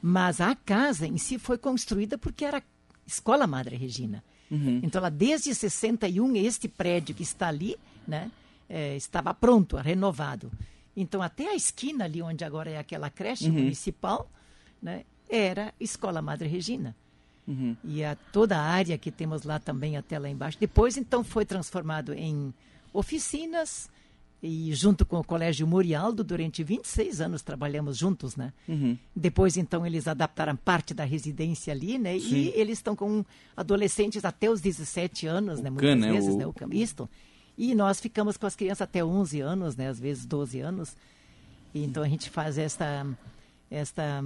mas 0.00 0.40
a 0.40 0.54
casa 0.54 1.06
em 1.06 1.18
si 1.18 1.38
foi 1.38 1.58
construída 1.58 2.16
porque 2.16 2.44
era 2.44 2.62
Escola 3.06 3.46
Madre 3.46 3.76
Regina. 3.76 4.22
Uhum. 4.50 4.80
Então, 4.82 5.02
lá 5.02 5.08
desde 5.08 5.54
61, 5.54 6.36
este 6.36 6.68
prédio 6.68 7.14
que 7.14 7.22
está 7.22 7.48
ali, 7.48 7.76
né, 8.06 8.30
é, 8.68 8.96
estava 8.96 9.34
pronto, 9.34 9.76
renovado. 9.76 10.50
Então, 10.96 11.22
até 11.22 11.48
a 11.48 11.54
esquina 11.54 12.04
ali, 12.04 12.22
onde 12.22 12.44
agora 12.44 12.70
é 12.70 12.78
aquela 12.78 13.10
creche 13.10 13.46
uhum. 13.46 13.52
municipal, 13.52 14.30
né, 14.82 15.04
era 15.28 15.74
Escola 15.78 16.22
Madre 16.22 16.48
Regina. 16.48 16.96
Uhum. 17.46 17.76
E 17.84 18.04
a, 18.04 18.16
toda 18.32 18.58
a 18.58 18.62
área 18.62 18.98
que 18.98 19.10
temos 19.10 19.42
lá 19.42 19.58
também, 19.58 19.96
até 19.96 20.18
lá 20.18 20.28
embaixo. 20.28 20.58
Depois, 20.60 20.96
então, 20.96 21.22
foi 21.24 21.44
transformado 21.44 22.12
em 22.12 22.52
oficinas 22.92 23.88
e 24.42 24.72
junto 24.72 25.04
com 25.04 25.18
o 25.18 25.24
Colégio 25.24 25.66
Murialdo, 25.66 26.22
durante 26.22 26.62
26 26.62 27.20
anos 27.20 27.42
trabalhamos 27.42 27.98
juntos, 27.98 28.36
né? 28.36 28.52
Uhum. 28.68 28.96
Depois, 29.14 29.56
então, 29.56 29.84
eles 29.84 30.06
adaptaram 30.06 30.54
parte 30.54 30.94
da 30.94 31.04
residência 31.04 31.72
ali, 31.72 31.98
né? 31.98 32.16
Sim. 32.20 32.34
E 32.36 32.48
eles 32.54 32.78
estão 32.78 32.94
com 32.94 33.24
adolescentes 33.56 34.24
até 34.24 34.48
os 34.48 34.60
17 34.60 35.26
anos, 35.26 35.58
o 35.58 35.62
né? 35.62 35.70
Muitas 35.70 36.00
can, 36.00 36.12
vezes, 36.12 36.34
o... 36.34 36.38
né? 36.38 36.46
O 36.46 36.52
cam... 36.52 36.68
Isto. 36.70 37.10
E 37.56 37.74
nós 37.74 37.98
ficamos 37.98 38.36
com 38.36 38.46
as 38.46 38.54
crianças 38.54 38.82
até 38.82 39.04
11 39.04 39.40
anos, 39.40 39.74
né? 39.74 39.88
Às 39.88 39.98
vezes 39.98 40.24
12 40.24 40.60
anos. 40.60 40.96
E, 41.74 41.82
então, 41.82 42.04
a 42.04 42.08
gente 42.08 42.30
faz 42.30 42.58
esta... 42.58 43.04
esta 43.68 44.22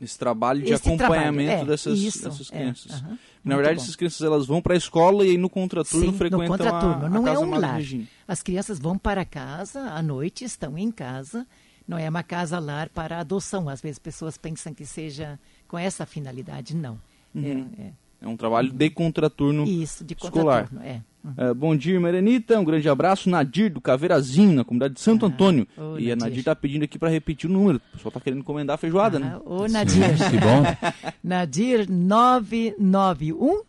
esse 0.00 0.18
trabalho 0.18 0.62
de 0.62 0.72
Esse 0.72 0.88
acompanhamento 0.88 1.48
trabalho, 1.48 1.68
é, 1.68 1.70
dessas, 1.70 1.98
isso, 1.98 2.24
dessas 2.24 2.50
é, 2.50 2.56
crianças. 2.56 2.92
É, 2.92 2.96
uh 2.96 3.10
-huh, 3.10 3.18
Na 3.44 3.56
verdade, 3.56 3.76
bom. 3.76 3.82
essas 3.82 3.96
crianças 3.96 4.22
elas 4.22 4.46
vão 4.46 4.62
para 4.62 4.74
a 4.74 4.76
escola 4.76 5.26
e 5.26 5.30
aí 5.30 5.38
no 5.38 5.50
contraturno 5.50 6.12
Sim, 6.12 6.16
frequentam 6.16 6.40
no 6.40 6.48
contraturno. 6.48 7.04
A, 7.04 7.06
a 7.06 7.10
não 7.10 7.22
casa 7.22 7.42
é 7.42 7.46
um 7.46 7.54
lar. 7.54 7.80
As 8.26 8.42
crianças 8.42 8.78
vão 8.78 8.96
para 8.96 9.24
casa, 9.24 9.80
à 9.80 10.02
noite 10.02 10.44
estão 10.44 10.78
em 10.78 10.90
casa. 10.90 11.46
Não 11.86 11.98
é 11.98 12.08
uma 12.08 12.22
casa-lar 12.22 12.88
para 12.88 13.18
adoção. 13.18 13.68
Às 13.68 13.80
vezes 13.80 13.98
pessoas 13.98 14.38
pensam 14.38 14.72
que 14.72 14.86
seja 14.86 15.38
com 15.66 15.76
essa 15.76 16.06
finalidade. 16.06 16.74
Não. 16.74 16.98
Uhum. 17.34 17.68
É, 17.78 17.92
é, 18.24 18.28
um 18.28 18.36
trabalho 18.36 18.72
de 18.72 18.90
contraturno 18.90 19.64
Isso, 19.64 20.04
de 20.04 20.14
escolar. 20.14 20.68
contraturno, 20.68 20.84
é. 20.84 21.02
Uhum. 21.22 21.50
Uh, 21.50 21.54
bom 21.54 21.76
dia, 21.76 22.00
Marenita. 22.00 22.58
Um 22.58 22.64
grande 22.64 22.88
abraço. 22.88 23.28
Nadir, 23.28 23.70
do 23.70 23.80
Caveirazinho, 23.80 24.54
na 24.54 24.64
comunidade 24.64 24.94
de 24.94 25.00
Santo 25.00 25.26
ah, 25.26 25.28
Antônio. 25.28 25.66
Ô, 25.76 25.98
e 25.98 26.10
a 26.10 26.16
Nadir 26.16 26.38
está 26.38 26.56
pedindo 26.56 26.84
aqui 26.84 26.98
para 26.98 27.10
repetir 27.10 27.48
o 27.48 27.52
número. 27.52 27.78
O 27.78 27.96
pessoal 27.96 28.10
está 28.10 28.20
querendo 28.20 28.40
encomendar 28.40 28.74
a 28.74 28.78
feijoada, 28.78 29.18
ah, 29.18 29.20
né? 29.20 29.38
Ô, 29.44 29.66
Nadir. 29.68 30.00
que 30.30 30.38
bom. 30.38 30.62
Nadir 31.22 31.90
991 31.90 33.62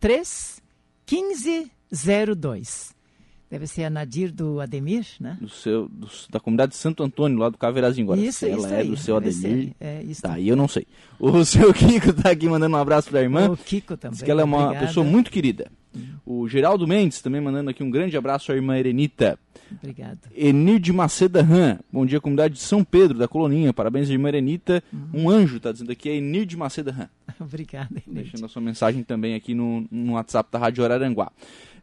03 0.00 0.62
1502. 1.10 2.98
Deve 3.50 3.66
ser 3.66 3.84
a 3.84 3.90
Nadir 3.90 4.30
do 4.30 4.60
Ademir, 4.60 5.06
né? 5.18 5.38
Do 5.40 5.48
seu, 5.48 5.88
do, 5.88 6.06
da 6.28 6.38
comunidade 6.38 6.72
de 6.72 6.76
Santo 6.76 7.02
Antônio, 7.02 7.38
lá 7.38 7.48
do 7.48 7.56
Caveirazinho. 7.56 8.04
Agora, 8.04 8.20
isso, 8.20 8.44
ela 8.44 8.58
isso 8.58 8.66
é 8.66 8.76
aí, 8.76 8.88
do 8.88 8.96
seu 8.98 9.16
Ademir. 9.16 9.72
É, 9.80 10.02
isso 10.02 10.20
tá, 10.20 10.34
aí 10.34 10.48
eu 10.48 10.56
não 10.56 10.68
sei. 10.68 10.86
O 11.18 11.42
seu 11.46 11.72
Kiko 11.72 12.10
está 12.10 12.30
aqui 12.30 12.46
mandando 12.46 12.76
um 12.76 12.78
abraço 12.78 13.08
para 13.08 13.20
a 13.20 13.22
irmã. 13.22 13.48
O 13.48 13.56
Kiko 13.56 13.96
também. 13.96 14.16
Diz 14.16 14.22
que 14.22 14.30
ela 14.30 14.42
é 14.42 14.44
uma 14.44 14.64
obrigada. 14.64 14.86
pessoa 14.86 15.04
muito 15.06 15.30
querida. 15.30 15.70
O 16.30 16.46
Geraldo 16.46 16.86
Mendes 16.86 17.22
também 17.22 17.40
mandando 17.40 17.70
aqui 17.70 17.82
um 17.82 17.90
grande 17.90 18.14
abraço 18.14 18.52
à 18.52 18.54
irmã 18.54 18.76
Erenita. 18.76 19.38
Obrigado. 19.72 20.18
Enir 20.36 20.78
de 20.78 20.92
Maceda 20.92 21.42
Ram. 21.42 21.78
Bom 21.90 22.04
dia, 22.04 22.20
comunidade 22.20 22.52
de 22.52 22.60
São 22.60 22.84
Pedro, 22.84 23.16
da 23.16 23.26
Coloninha. 23.26 23.72
Parabéns, 23.72 24.10
irmã 24.10 24.28
Erenita. 24.28 24.84
Uhum. 24.92 25.22
Um 25.22 25.30
anjo, 25.30 25.56
está 25.56 25.72
dizendo 25.72 25.90
aqui, 25.90 26.10
é 26.10 26.16
Enir 26.16 26.44
de 26.44 26.54
Maceda 26.54 26.92
Ram. 26.92 27.08
Obrigada, 27.40 28.02
Enir. 28.06 28.24
Deixando 28.24 28.44
a 28.44 28.48
sua 28.50 28.60
mensagem 28.60 29.02
também 29.02 29.34
aqui 29.34 29.54
no, 29.54 29.86
no 29.90 30.12
WhatsApp 30.12 30.52
da 30.52 30.58
Rádio 30.58 30.84
Araranguá. 30.84 31.32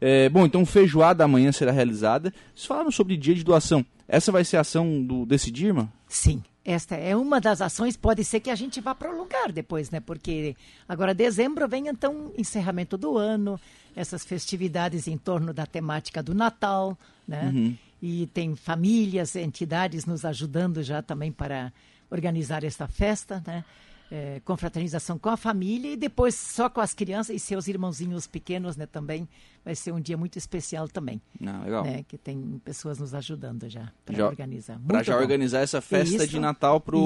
É, 0.00 0.28
bom, 0.28 0.46
então 0.46 0.64
feijoada 0.64 1.24
amanhã 1.24 1.50
será 1.50 1.72
realizada. 1.72 2.32
Vocês 2.54 2.66
falaram 2.66 2.92
sobre 2.92 3.16
dia 3.16 3.34
de 3.34 3.42
doação. 3.42 3.84
Essa 4.06 4.30
vai 4.30 4.44
ser 4.44 4.58
a 4.58 4.60
ação 4.60 5.02
do 5.02 5.26
Decidir, 5.26 5.66
irmã? 5.66 5.88
Sim. 6.06 6.40
Esta 6.64 6.96
é 6.96 7.14
uma 7.14 7.40
das 7.40 7.60
ações, 7.60 7.96
pode 7.96 8.24
ser 8.24 8.40
que 8.40 8.50
a 8.50 8.54
gente 8.56 8.80
vá 8.80 8.92
para 8.92 9.08
o 9.08 9.16
lugar 9.16 9.52
depois, 9.52 9.88
né? 9.88 10.00
Porque 10.00 10.56
agora 10.88 11.14
dezembro 11.14 11.68
vem 11.68 11.86
então 11.86 12.32
encerramento 12.36 12.98
do 12.98 13.16
ano, 13.16 13.58
essas 13.96 14.22
festividades 14.22 15.08
em 15.08 15.16
torno 15.16 15.54
da 15.54 15.64
temática 15.64 16.22
do 16.22 16.34
Natal, 16.34 16.96
né? 17.26 17.50
Uhum. 17.52 17.76
E 18.00 18.26
tem 18.26 18.54
famílias, 18.54 19.34
entidades 19.34 20.04
nos 20.04 20.22
ajudando 20.26 20.82
já 20.82 21.00
também 21.00 21.32
para 21.32 21.72
organizar 22.10 22.62
esta 22.62 22.86
festa, 22.86 23.42
né? 23.46 23.64
É, 24.08 24.40
confraternização 24.44 25.18
com 25.18 25.28
a 25.28 25.36
família 25.36 25.90
e 25.94 25.96
depois 25.96 26.36
só 26.36 26.70
com 26.70 26.80
as 26.80 26.94
crianças 26.94 27.34
e 27.34 27.40
seus 27.40 27.66
irmãozinhos 27.66 28.28
pequenos, 28.28 28.76
né? 28.76 28.86
Também 28.86 29.28
vai 29.64 29.74
ser 29.74 29.90
um 29.90 30.00
dia 30.00 30.16
muito 30.16 30.38
especial 30.38 30.86
também. 30.86 31.20
Ah, 31.44 31.60
legal. 31.64 31.82
Né, 31.82 32.04
que 32.06 32.16
tem 32.16 32.60
pessoas 32.64 33.00
nos 33.00 33.14
ajudando 33.14 33.68
já 33.68 33.90
para 34.04 34.28
organizar. 34.28 34.78
Para 34.86 35.02
já 35.02 35.16
bom. 35.16 35.22
organizar 35.22 35.60
essa 35.60 35.80
festa 35.80 36.22
isso, 36.22 36.28
de 36.28 36.38
Natal 36.38 36.80
para 36.80 36.96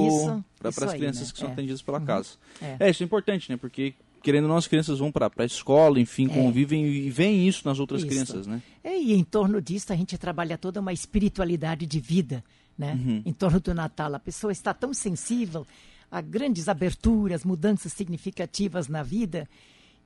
as 0.69 0.93
crianças 0.93 1.29
né? 1.29 1.33
que 1.33 1.39
são 1.39 1.49
é. 1.49 1.53
atendidas 1.53 1.81
pela 1.81 2.01
uhum. 2.01 2.05
casa. 2.05 2.31
É. 2.61 2.77
é. 2.81 2.91
isso 2.91 3.03
é 3.03 3.07
importante, 3.07 3.51
né? 3.51 3.57
Porque 3.57 3.95
querendo 4.23 4.45
ou 4.45 4.51
não, 4.51 4.57
as 4.57 4.67
crianças 4.67 4.99
vão 4.99 5.11
para 5.11 5.31
a 5.37 5.45
escola, 5.45 6.01
enfim, 6.01 6.27
é. 6.27 6.29
convivem 6.35 6.85
e 6.87 7.11
veem 7.11 7.47
isso 7.47 7.67
nas 7.67 7.79
outras 7.79 8.01
isso. 8.01 8.09
crianças, 8.09 8.47
né? 8.47 8.63
É, 8.83 8.97
e 8.99 9.13
em 9.13 9.25
torno 9.25 9.61
disso 9.61 9.93
a 9.93 9.97
gente 9.97 10.17
trabalha 10.19 10.57
toda 10.57 10.81
uma 10.81 10.93
espiritualidade 10.93 11.87
de 11.87 12.01
vida, 12.01 12.45
né? 12.77 12.95
Uhum. 12.95 13.23
Em 13.25 13.33
torno 13.33 13.61
do 13.61 13.75
Natal. 13.75 14.15
A 14.15 14.19
pessoa 14.19 14.53
está 14.53 14.73
tão 14.73 14.93
sensível 14.95 15.67
a 16.11 16.21
grandes 16.21 16.69
aberturas, 16.69 17.45
mudanças 17.45 17.93
significativas 17.93 18.89
na 18.89 19.03
vida. 19.03 19.49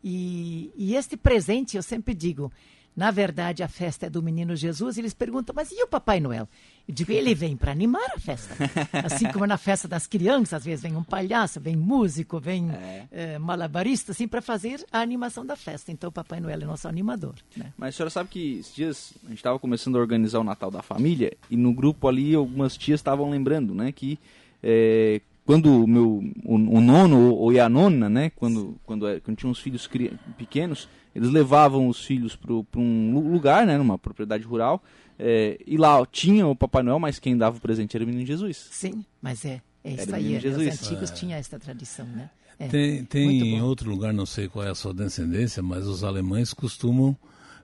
E, 0.02 0.70
e 0.76 0.94
este 0.94 1.16
presente, 1.16 1.76
eu 1.76 1.82
sempre 1.82 2.12
digo, 2.12 2.52
na 2.96 3.10
verdade, 3.10 3.62
a 3.62 3.68
festa 3.68 4.06
é 4.06 4.10
do 4.10 4.22
menino 4.22 4.54
Jesus. 4.54 4.96
E 4.96 5.00
eles 5.00 5.12
perguntam, 5.12 5.54
mas 5.54 5.72
e 5.72 5.82
o 5.82 5.88
Papai 5.88 6.20
Noel? 6.20 6.48
Eu 6.86 6.94
digo, 6.94 7.10
ele 7.12 7.34
vem 7.34 7.56
para 7.56 7.72
animar 7.72 8.10
a 8.14 8.18
festa. 8.20 8.54
Assim 9.04 9.30
como 9.32 9.46
na 9.46 9.56
festa 9.56 9.88
das 9.88 10.06
crianças, 10.06 10.54
às 10.54 10.64
vezes 10.64 10.82
vem 10.82 10.94
um 10.94 11.02
palhaço, 11.02 11.60
vem 11.60 11.74
músico, 11.74 12.38
vem 12.38 12.70
é. 12.70 13.06
É, 13.10 13.38
malabarista, 13.38 14.12
assim, 14.12 14.28
para 14.28 14.42
fazer 14.42 14.84
a 14.92 15.00
animação 15.00 15.44
da 15.44 15.56
festa. 15.56 15.90
Então, 15.90 16.08
o 16.08 16.12
Papai 16.12 16.40
Noel 16.40 16.60
é 16.60 16.64
nosso 16.64 16.86
animador. 16.86 17.34
Né? 17.56 17.72
Mas 17.76 17.94
a 17.94 17.96
senhora 17.96 18.10
sabe 18.10 18.28
que 18.28 18.58
esses 18.58 18.74
dias 18.74 19.14
a 19.24 19.28
gente 19.28 19.38
estava 19.38 19.58
começando 19.58 19.96
a 19.96 20.00
organizar 20.00 20.38
o 20.38 20.44
Natal 20.44 20.70
da 20.70 20.82
família 20.82 21.36
e 21.50 21.56
no 21.56 21.72
grupo 21.72 22.06
ali 22.06 22.34
algumas 22.34 22.76
tias 22.76 23.00
estavam 23.00 23.30
lembrando, 23.30 23.74
né, 23.74 23.90
que 23.92 24.18
é, 24.62 25.20
quando 25.44 25.84
o 25.84 25.86
meu 25.86 26.22
o, 26.44 26.54
o 26.54 26.80
nono 26.80 27.30
ou, 27.30 27.38
ou 27.38 27.60
a 27.60 27.68
nona, 27.68 28.08
né, 28.08 28.30
quando 28.30 28.76
quando, 28.84 29.08
é, 29.08 29.20
quando 29.20 29.36
tinha 29.36 29.50
uns 29.50 29.58
filhos 29.58 29.88
pequenos, 30.36 30.88
eles 31.14 31.30
levavam 31.30 31.88
os 31.88 32.04
filhos 32.04 32.36
para 32.36 32.52
um 32.52 33.32
lugar, 33.32 33.66
né, 33.66 33.78
numa 33.78 33.98
propriedade 33.98 34.44
rural, 34.44 34.82
é, 35.18 35.58
e 35.66 35.76
lá 35.76 36.04
tinha 36.06 36.46
o 36.46 36.56
Papai 36.56 36.82
Noel, 36.82 36.98
mas 36.98 37.18
quem 37.18 37.36
dava 37.36 37.56
o 37.56 37.60
presente 37.60 37.96
era 37.96 38.04
o 38.04 38.06
Menino 38.06 38.26
Jesus. 38.26 38.68
Sim, 38.70 39.04
mas 39.22 39.44
é, 39.44 39.62
é 39.82 39.94
isso 39.94 40.14
aí. 40.14 40.40
Jesus. 40.40 40.74
Os 40.74 40.82
antigos 40.82 41.10
é. 41.10 41.14
tinham 41.14 41.38
essa 41.38 41.58
tradição, 41.58 42.06
né? 42.06 42.30
É, 42.58 42.68
tem 42.68 43.04
tem 43.04 43.56
em 43.56 43.62
outro 43.62 43.90
lugar, 43.90 44.12
não 44.12 44.26
sei 44.26 44.48
qual 44.48 44.64
é 44.64 44.70
a 44.70 44.74
sua 44.74 44.94
descendência, 44.94 45.62
mas 45.62 45.86
os 45.86 46.04
alemães 46.04 46.52
costumam 46.52 47.16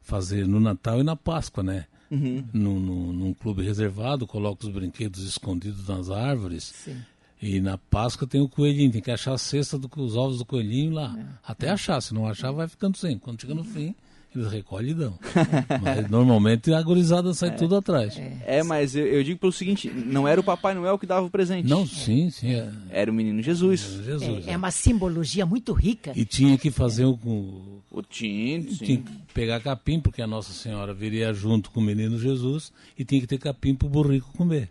fazer 0.02 0.46
no 0.46 0.58
Natal 0.58 1.00
e 1.00 1.04
na 1.04 1.14
Páscoa, 1.14 1.62
né? 1.62 1.86
Uhum. 2.10 2.44
Num, 2.52 2.80
num, 2.80 3.12
num 3.12 3.34
clube 3.34 3.62
reservado, 3.62 4.26
coloca 4.26 4.66
os 4.66 4.72
brinquedos 4.72 5.22
escondidos 5.22 5.86
nas 5.86 6.10
árvores. 6.10 6.64
Sim. 6.64 6.96
E 7.42 7.60
na 7.60 7.78
Páscoa 7.78 8.28
tem 8.28 8.40
o 8.40 8.48
coelhinho, 8.48 8.92
tem 8.92 9.00
que 9.00 9.10
achar 9.10 9.32
a 9.32 9.38
cesta 9.38 9.78
dos 9.78 10.16
ovos 10.16 10.38
do 10.38 10.44
coelhinho 10.44 10.92
lá. 10.92 11.16
É. 11.18 11.24
Até 11.52 11.70
achar, 11.70 12.00
se 12.00 12.12
não 12.12 12.26
achar, 12.26 12.52
vai 12.52 12.68
ficando 12.68 12.98
sem. 12.98 13.18
Quando 13.18 13.40
chega 13.40 13.54
no 13.54 13.64
fim, 13.64 13.94
eles 14.34 14.52
recolhem 14.52 14.90
e 14.90 14.94
dão. 14.94 15.18
mas 15.82 16.08
normalmente 16.10 16.72
a 16.72 16.82
gurizada 16.82 17.32
sai 17.32 17.48
é, 17.48 17.52
tudo 17.52 17.76
atrás. 17.76 18.16
É, 18.18 18.58
é 18.58 18.62
mas 18.62 18.94
eu, 18.94 19.06
eu, 19.06 19.24
digo 19.24 19.40
pelo 19.40 19.52
seguinte, 19.52 19.90
não 19.90 20.28
era 20.28 20.38
o 20.40 20.44
Papai 20.44 20.74
Noel 20.74 20.98
que 20.98 21.06
dava 21.06 21.24
o 21.24 21.30
presente. 21.30 21.66
Não, 21.66 21.86
sim, 21.86 22.28
sim. 22.28 22.52
É. 22.52 22.70
Era 22.90 23.10
o 23.10 23.14
menino 23.14 23.42
Jesus. 23.42 23.80
Jesus 24.04 24.46
é, 24.46 24.52
é, 24.52 24.56
uma 24.56 24.70
simbologia 24.70 25.46
muito 25.46 25.72
rica. 25.72 26.12
E 26.14 26.26
tinha 26.26 26.58
que 26.58 26.70
fazer 26.70 27.06
o... 27.06 27.18
O, 27.24 27.82
o 27.90 28.02
tinto, 28.02 28.76
tinha 28.76 28.98
que 28.98 29.10
pegar 29.34 29.60
capim, 29.60 29.98
porque 29.98 30.22
a 30.22 30.26
Nossa 30.26 30.52
Senhora 30.52 30.94
viria 30.94 31.32
junto 31.32 31.70
com 31.70 31.80
o 31.80 31.82
menino 31.82 32.18
Jesus 32.18 32.72
e 32.96 33.04
tinha 33.04 33.20
que 33.20 33.26
ter 33.26 33.38
capim 33.38 33.74
para 33.74 33.86
o 33.86 33.90
burrico 33.90 34.30
comer. 34.36 34.68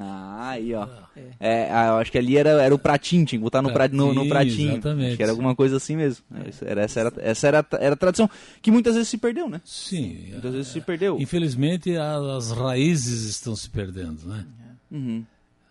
Ah, 0.00 0.50
aí, 0.50 0.72
ó. 0.74 0.86
É. 1.16 1.24
é 1.40 1.70
ah, 1.72 1.88
eu 1.88 1.94
acho 1.96 2.12
que 2.12 2.18
ali 2.18 2.36
era, 2.36 2.50
era 2.62 2.72
o 2.72 2.78
pratinho, 2.78 3.26
tinha 3.26 3.38
que 3.38 3.42
botar 3.42 3.60
no, 3.60 3.72
pratinho, 3.72 4.06
no, 4.06 4.14
no 4.14 4.28
pratinho. 4.28 4.72
Exatamente. 4.72 5.08
Acho 5.08 5.16
que 5.16 5.22
era 5.24 5.32
alguma 5.32 5.56
coisa 5.56 5.76
assim 5.76 5.96
mesmo. 5.96 6.24
É. 6.32 6.70
Era, 6.70 6.82
essa 6.82 7.00
era, 7.00 7.12
essa 7.18 7.48
era, 7.48 7.66
era 7.80 7.94
a 7.94 7.96
tradição 7.96 8.30
que 8.62 8.70
muitas 8.70 8.94
vezes 8.94 9.08
se 9.08 9.18
perdeu, 9.18 9.48
né? 9.48 9.60
Sim. 9.64 10.28
Muitas 10.30 10.52
vezes 10.52 10.68
se 10.68 10.80
perdeu. 10.80 11.18
Infelizmente, 11.20 11.96
as 11.96 12.52
raízes 12.52 13.24
estão 13.24 13.56
se 13.56 13.68
perdendo, 13.68 14.24
né? 14.24 14.46
Uhum. 14.90 15.24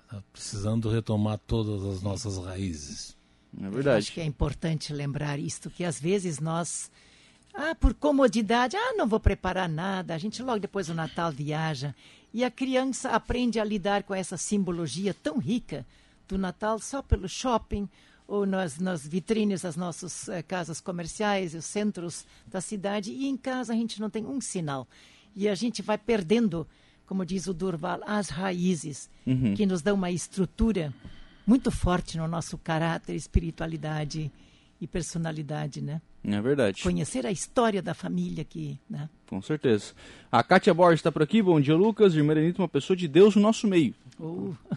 Tá 0.10 0.22
precisando 0.34 0.90
retomar 0.90 1.40
todas 1.48 1.84
as 1.86 2.02
nossas 2.02 2.38
raízes. 2.38 3.16
É 3.62 3.70
verdade. 3.70 3.98
acho 4.00 4.12
que 4.12 4.22
é 4.22 4.26
importante 4.26 4.92
lembrar 4.92 5.40
isto, 5.40 5.70
que 5.70 5.86
às 5.86 6.00
vezes 6.00 6.40
nós, 6.40 6.92
ah, 7.60 7.74
por 7.74 7.96
comodidade, 7.96 8.78
ah, 8.78 8.94
não 8.96 9.08
vou 9.08 9.20
preparar 9.20 9.68
nada, 9.68 10.14
a 10.14 10.18
gente 10.20 10.44
logo 10.44 10.60
depois 10.60 10.86
do 10.86 10.94
Natal 10.94 11.32
viaja. 11.32 11.96
E 12.32 12.44
a 12.44 12.52
criança 12.52 13.10
aprende 13.10 13.60
a 13.60 13.64
lidar 13.64 14.04
com 14.04 14.14
essa 14.14 14.38
simbologia 14.38 15.12
tão 15.12 15.40
rica 15.40 15.84
do 16.28 16.38
Natal 16.38 16.78
só 16.78 17.02
pelo 17.02 17.28
shopping 17.28 17.90
ou 18.28 18.46
nas, 18.46 18.78
nas 18.78 19.08
vitrines 19.08 19.62
das 19.62 19.76
nossas 19.76 20.30
eh, 20.30 20.44
casas 20.44 20.80
comerciais, 20.80 21.56
os 21.56 21.66
centros 21.66 22.28
da 22.46 22.62
cidade. 22.62 23.12
E 23.12 23.26
em 23.26 23.36
casa 23.36 23.74
a 23.74 23.76
gente 23.76 24.00
não 24.00 24.10
tem 24.10 24.24
um 24.24 24.40
sinal. 24.40 24.88
E 25.36 25.50
a 25.50 25.56
gente 25.56 25.82
vai 25.82 25.98
perdendo, 25.98 26.68
como 27.08 27.26
diz 27.26 27.48
o 27.48 27.56
Durval, 27.56 28.02
as 28.06 28.30
raízes 28.30 29.10
uhum. 29.26 29.56
que 29.56 29.66
nos 29.66 29.82
dão 29.82 29.96
uma 29.96 30.12
estrutura 30.12 30.94
muito 31.46 31.72
forte 31.72 32.18
no 32.20 32.28
nosso 32.28 32.56
caráter, 32.56 33.16
espiritualidade 33.16 34.32
e 34.80 34.86
personalidade, 34.86 35.82
né? 35.82 36.00
É 36.28 36.42
verdade. 36.42 36.84
Conhecer 36.84 37.26
a 37.26 37.32
história 37.32 37.82
da 37.82 37.94
família 37.94 38.42
aqui, 38.42 38.78
né? 38.90 39.10
Com 39.28 39.42
certeza. 39.42 39.94
A 40.30 40.44
Kátia 40.44 40.74
Borges 40.74 41.00
está 41.00 41.12
por 41.12 41.24
aqui. 41.24 41.42
Bom 41.42 41.60
dia, 41.60 41.76
Lucas. 41.76 42.16
Irmã 42.16 42.34
Erenita, 42.34 42.62
uma 42.62 42.68
pessoa 42.68 42.96
de 42.98 43.08
Deus 43.08 43.36
no 43.36 43.42
nosso 43.42 43.66
meio. 43.66 43.94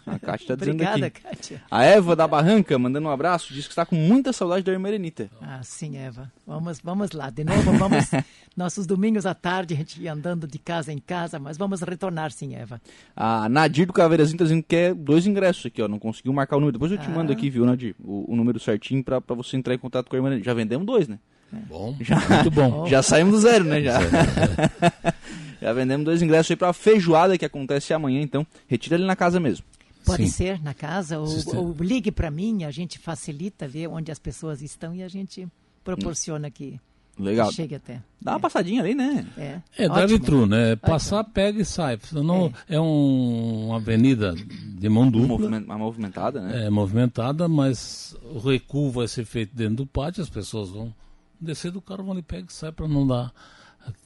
A 0.07 0.19
Kátia 0.19 0.45
está 0.45 0.54
dizendo 0.57 0.75
Obrigada, 0.75 1.07
aqui. 1.07 1.21
Kátia. 1.21 1.62
A 1.69 1.83
Eva 1.83 2.14
da 2.14 2.28
Barranca, 2.28 2.78
mandando 2.78 3.09
um 3.09 3.11
abraço, 3.11 3.52
diz 3.52 3.64
que 3.64 3.73
está 3.73 3.85
com 3.85 3.97
muita 3.97 4.33
saudade 4.33 4.64
da 4.64 4.71
irmã 4.71 4.88
Erenita. 4.88 5.28
Ah, 5.40 5.61
sim, 5.62 5.97
Eva. 5.97 6.30
Vamos, 6.47 6.80
vamos 6.80 7.11
lá. 7.11 7.30
De 7.30 7.42
novo, 7.42 7.73
vamos. 7.73 8.11
nossos 8.57 8.87
domingos 8.87 9.26
à 9.26 9.35
tarde, 9.35 9.75
a 9.75 9.76
gente 9.76 10.00
ia 10.00 10.12
andando 10.12 10.47
de 10.47 10.59
casa 10.59 10.92
em 10.92 10.99
casa, 10.99 11.40
mas 11.40 11.57
vamos 11.57 11.80
retornar, 11.80 12.30
sim, 12.30 12.54
Eva. 12.54 12.80
A 13.16 13.49
Nadir 13.49 13.87
do 13.87 13.92
Caveirazinho 13.92 14.37
está 14.37 14.45
dizendo 14.45 14.62
que 14.62 14.69
quer 14.69 14.95
dois 14.95 15.26
ingressos 15.26 15.66
aqui, 15.66 15.83
ó. 15.83 15.88
Não 15.88 15.99
conseguiu 15.99 16.33
marcar 16.33 16.57
o 16.57 16.61
número. 16.61 16.75
Depois 16.75 16.92
eu 16.92 16.99
te 16.99 17.07
ah. 17.07 17.11
mando 17.11 17.33
aqui, 17.33 17.50
viu, 17.50 17.66
Nadir? 17.66 17.97
O, 18.04 18.33
o 18.33 18.37
número 18.37 18.61
certinho 18.61 19.02
para 19.02 19.21
você 19.35 19.57
entrar 19.57 19.75
em 19.75 19.78
contato 19.78 20.09
com 20.09 20.14
a 20.14 20.19
irmã 20.19 20.28
Erenita. 20.28 20.47
Já 20.47 20.54
vendemos 20.54 20.87
dois, 20.87 21.09
né? 21.09 21.19
Bom, 21.52 21.97
já, 22.00 22.16
muito 22.28 22.50
bom. 22.50 22.87
Já 22.87 23.02
saímos 23.02 23.33
do 23.33 23.40
zero, 23.40 23.64
né? 23.64 23.83
Já, 23.83 23.99
já 25.61 25.73
vendemos 25.73 26.04
dois 26.04 26.23
ingressos 26.23 26.50
aí 26.50 26.57
para 26.57 26.69
a 26.69 26.73
feijoada 26.73 27.37
que 27.37 27.45
acontece 27.45 27.92
amanhã, 27.92 28.21
então 28.21 28.47
retira 28.69 28.97
ele 28.97 29.07
na 29.07 29.16
casa 29.16 29.40
mesmo. 29.40 29.64
Pode 30.04 30.25
Sim. 30.26 30.30
ser 30.30 30.62
na 30.62 30.73
casa, 30.73 31.19
ou, 31.19 31.28
ou 31.54 31.76
ligue 31.78 32.11
para 32.11 32.30
mim, 32.30 32.64
a 32.64 32.71
gente 32.71 32.99
facilita 32.99 33.69
ver 33.69 33.88
onde 33.88 34.11
as 34.11 34.19
pessoas 34.19 34.62
estão 34.62 34.95
e 34.95 35.02
a 35.02 35.09
gente 35.09 35.47
proporciona 35.85 36.50
que 36.50 36.80
Legal. 37.19 37.52
chegue 37.52 37.75
até. 37.75 38.00
Dá 38.21 38.33
uma 38.33 38.40
passadinha 38.40 38.83
ali, 38.83 38.95
né? 38.95 39.26
É, 39.37 39.61
é 39.76 39.88
drive-thru, 39.88 40.47
né? 40.47 40.75
Passar, 40.76 41.23
pega 41.25 41.61
e 41.61 41.64
sai. 41.64 41.99
Não, 42.12 42.52
é, 42.69 42.76
é 42.76 42.80
um, 42.80 43.66
uma 43.66 43.76
avenida 43.76 44.35
de 44.35 44.88
mão 44.88 45.11
dupla. 45.11 45.49
Uma 45.59 45.78
movimentada, 45.78 46.40
né? 46.40 46.66
É, 46.66 46.71
movimentada, 46.71 47.47
mas 47.47 48.16
o 48.23 48.38
recuo 48.38 48.90
vai 48.90 49.07
ser 49.07 49.25
feito 49.27 49.55
dentro 49.55 49.77
do 49.77 49.87
pátio, 49.87 50.22
as 50.22 50.31
pessoas 50.31 50.70
vão 50.70 50.94
descer 51.40 51.70
do 51.70 51.81
carro, 51.81 52.05
vão 52.05 52.12
ali, 52.12 52.22
pega 52.22 52.46
e 52.48 52.53
sai 52.53 52.72
para 52.72 52.87
não 52.87 53.07
dar, 53.07 53.33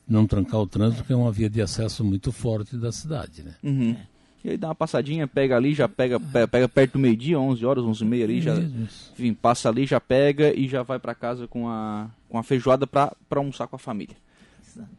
não 0.08 0.26
trancar 0.26 0.60
o 0.60 0.66
trânsito, 0.66 1.04
que 1.04 1.12
é 1.12 1.16
uma 1.16 1.32
via 1.32 1.50
de 1.50 1.60
acesso 1.60 2.04
muito 2.04 2.30
forte 2.32 2.76
da 2.76 2.92
cidade, 2.92 3.42
né? 3.42 3.54
Uhum. 3.62 3.96
E 4.44 4.50
aí 4.50 4.56
dá 4.58 4.68
uma 4.68 4.74
passadinha, 4.74 5.26
pega 5.26 5.56
ali, 5.56 5.72
já 5.72 5.88
pega, 5.88 6.20
pega, 6.20 6.46
pega 6.46 6.68
perto 6.68 6.92
do 6.92 6.98
meio-dia, 6.98 7.40
11 7.40 7.64
horas, 7.64 7.84
11 7.84 8.04
e 8.04 8.06
meia 8.06 8.24
ali, 8.24 8.42
já, 8.42 8.54
enfim, 8.54 9.32
passa 9.32 9.70
ali, 9.70 9.86
já 9.86 9.98
pega 9.98 10.52
e 10.54 10.68
já 10.68 10.82
vai 10.82 10.98
para 10.98 11.14
casa 11.14 11.48
com 11.48 11.66
a, 11.66 12.10
com 12.28 12.36
a 12.36 12.42
feijoada 12.42 12.86
para 12.86 13.16
almoçar 13.30 13.66
com 13.66 13.76
a 13.76 13.78
família. 13.78 14.16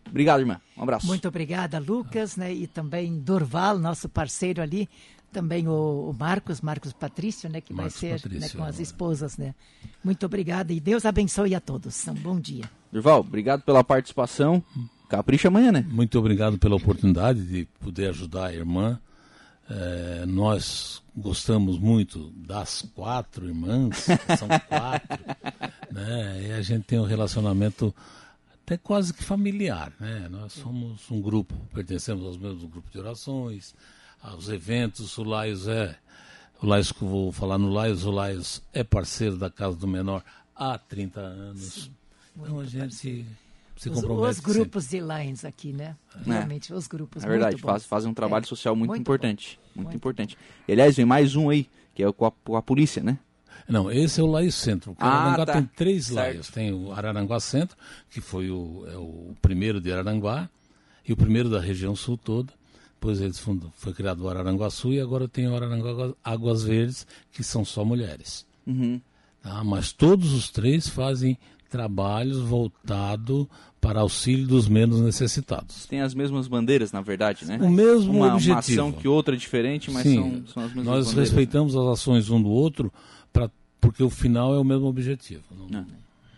Obrigado, 0.08 0.40
irmã. 0.40 0.60
Um 0.78 0.84
abraço. 0.84 1.08
Muito 1.08 1.28
obrigada, 1.28 1.80
Lucas, 1.80 2.38
né? 2.38 2.54
E 2.54 2.68
também 2.68 3.20
Dorval, 3.20 3.78
nosso 3.78 4.08
parceiro 4.08 4.62
ali, 4.62 4.90
também 5.36 5.68
o, 5.68 6.10
o, 6.10 6.16
Marcos, 6.18 6.62
Marcos 6.62 6.94
Patrício, 6.94 7.50
né, 7.50 7.60
que 7.60 7.74
Marcos 7.74 8.00
vai 8.00 8.18
ser 8.18 8.30
né, 8.30 8.48
com 8.50 8.64
as 8.64 8.80
esposas, 8.80 9.38
né. 9.38 9.54
Muito 10.02 10.26
obrigada 10.26 10.72
e 10.72 10.80
Deus 10.80 11.06
abençoe 11.06 11.54
a 11.54 11.60
todos. 11.60 12.08
Um 12.08 12.14
bom 12.14 12.40
dia. 12.40 12.64
Durval, 12.90 13.20
obrigado 13.20 13.62
pela 13.64 13.84
participação. 13.84 14.64
Capricha 15.10 15.50
amanhã, 15.50 15.74
né? 15.74 15.86
Muito 15.90 16.18
obrigado 16.18 16.58
pela 16.58 16.76
oportunidade 16.76 17.44
de 17.44 17.66
poder 17.80 18.10
ajudar 18.10 18.48
a 18.48 18.54
irmã. 18.54 19.00
É, 19.70 20.26
nós 20.26 21.04
gostamos 21.16 21.78
muito 21.78 22.32
das 22.32 22.84
quatro 22.94 23.48
irmãs, 23.48 24.06
são 24.38 24.48
quatro, 24.70 25.26
né? 25.92 26.48
E 26.48 26.52
a 26.54 26.62
gente 26.62 26.84
tem 26.86 27.00
um 27.00 27.06
relacionamento 27.06 27.94
até 28.66 28.78
quase 28.78 29.14
que 29.14 29.24
familiar, 29.24 29.94
né? 30.00 30.28
Nós 30.28 30.54
somos 30.54 31.10
um 31.12 31.22
grupo, 31.22 31.54
pertencemos 31.72 32.26
aos 32.26 32.36
mesmos 32.36 32.64
grupos 32.64 32.92
de 32.92 32.98
orações, 32.98 33.76
aos 34.20 34.50
eventos. 34.50 35.16
O 35.20 35.24
Laios 35.24 35.68
é. 35.68 35.96
O 36.60 36.66
Laios 36.66 36.92
que 36.92 37.04
eu 37.04 37.08
vou 37.08 37.32
falar 37.32 37.60
no 37.60 37.70
Laios, 37.70 38.06
o 38.06 38.12
Laios 38.12 38.64
é 38.74 38.84
parceiro 38.84 39.38
da 39.38 39.52
Casa 39.52 39.78
do 39.78 39.88
Menor 39.88 40.24
há 40.56 40.80
30 40.80 41.20
anos. 41.20 41.62
Sim, 41.62 41.92
então 42.36 42.60
a 42.60 42.66
gente 42.66 42.96
se, 42.96 43.26
se 43.78 43.90
os, 43.90 44.02
compromete. 44.02 44.32
Os 44.32 44.40
grupos 44.40 44.86
sempre. 44.86 45.16
de 45.16 45.24
Lions 45.24 45.46
aqui, 45.46 45.72
né? 45.72 45.96
É. 46.16 46.32
Realmente, 46.32 46.74
os 46.74 46.88
grupos. 46.88 47.24
É 47.24 47.28
verdade, 47.28 47.58
faz, 47.58 47.86
fazem 47.86 48.10
um 48.10 48.16
trabalho 48.16 48.46
é. 48.46 48.48
social 48.48 48.76
muito, 48.76 48.90
muito 48.90 49.02
importante. 49.02 49.60
Muito, 49.76 49.86
muito, 49.86 49.96
importante. 49.96 50.36
E 50.68 50.72
aliás, 50.72 50.96
vem 50.96 51.06
mais 51.06 51.36
um 51.36 51.50
aí, 51.50 51.70
que 51.94 52.02
é 52.02 52.12
com 52.12 52.26
a, 52.26 52.32
com 52.32 52.56
a 52.56 52.64
polícia, 52.64 53.04
né? 53.04 53.20
Não, 53.68 53.92
esse 53.92 54.20
é 54.20 54.24
o 54.24 54.28
Laio 54.28 54.52
Centro. 54.52 54.92
O 54.92 55.04
Araranguá 55.04 55.44
ah, 55.44 55.46
tá. 55.46 55.54
tem 55.54 55.70
três 55.76 56.06
certo. 56.06 56.16
laios. 56.16 56.50
Tem 56.50 56.72
o 56.72 56.92
Araranguá 56.92 57.40
Centro, 57.40 57.76
que 58.10 58.22
foi 58.22 58.50
o, 58.52 58.86
é 58.88 58.98
o 58.98 59.34
primeiro 59.42 59.82
de 59.82 59.92
Araranguá, 59.92 60.50
e 61.08 61.14
o 61.14 61.18
primeiro 61.18 61.50
da 61.50 61.60
região 61.60 61.96
sul 61.96 62.18
toda. 62.18 62.54
Depois 62.94 63.22
eles 63.22 63.40
fundam, 63.40 63.72
foi 63.76 63.94
criado 63.94 64.22
o 64.22 64.30
Araranguaçu 64.30 64.92
e 64.92 65.00
agora 65.00 65.28
tem 65.28 65.48
o 65.48 65.56
Araranguá 65.56 66.14
Águas 66.24 66.64
Verdes, 66.64 67.06
que 67.32 67.44
são 67.44 67.64
só 67.64 67.86
mulheres. 67.86 68.46
Uhum. 68.66 69.00
Tá? 69.44 69.64
Mas 69.64 69.92
todos 69.92 70.34
os 70.34 70.50
três 70.50 70.88
fazem 70.88 71.38
trabalhos 71.70 72.40
voltados 72.40 73.48
para 73.80 74.00
auxílio 74.00 74.48
dos 74.48 74.68
menos 74.68 75.02
necessitados. 75.02 75.86
Tem 75.86 76.02
as 76.02 76.16
mesmas 76.16 76.48
bandeiras, 76.48 76.92
na 76.92 77.02
verdade, 77.02 77.46
né? 77.46 77.60
O 77.62 77.70
mesmo 77.70 78.12
uma, 78.12 78.34
objetivo. 78.34 78.54
Uma 78.54 78.60
ação 78.60 78.92
que 78.92 79.08
outra 79.08 79.36
é 79.36 79.38
diferente, 79.38 79.92
mas 79.92 80.02
Sim, 80.02 80.16
são, 80.16 80.48
são, 80.48 80.64
as 80.64 80.70
mesmas 80.70 80.86
Nós 80.86 81.06
bandeiras. 81.06 81.30
respeitamos 81.30 81.76
as 81.76 81.86
ações 81.86 82.30
um 82.32 82.42
do 82.42 82.50
outro, 82.50 82.92
pra, 83.36 83.52
porque 83.82 84.02
o 84.02 84.10
final 84.10 84.56
é 84.56 84.58
o 84.58 84.64
mesmo 84.64 84.88
objetivo. 84.88 85.44
Não, 85.70 85.80
é. 85.82 85.86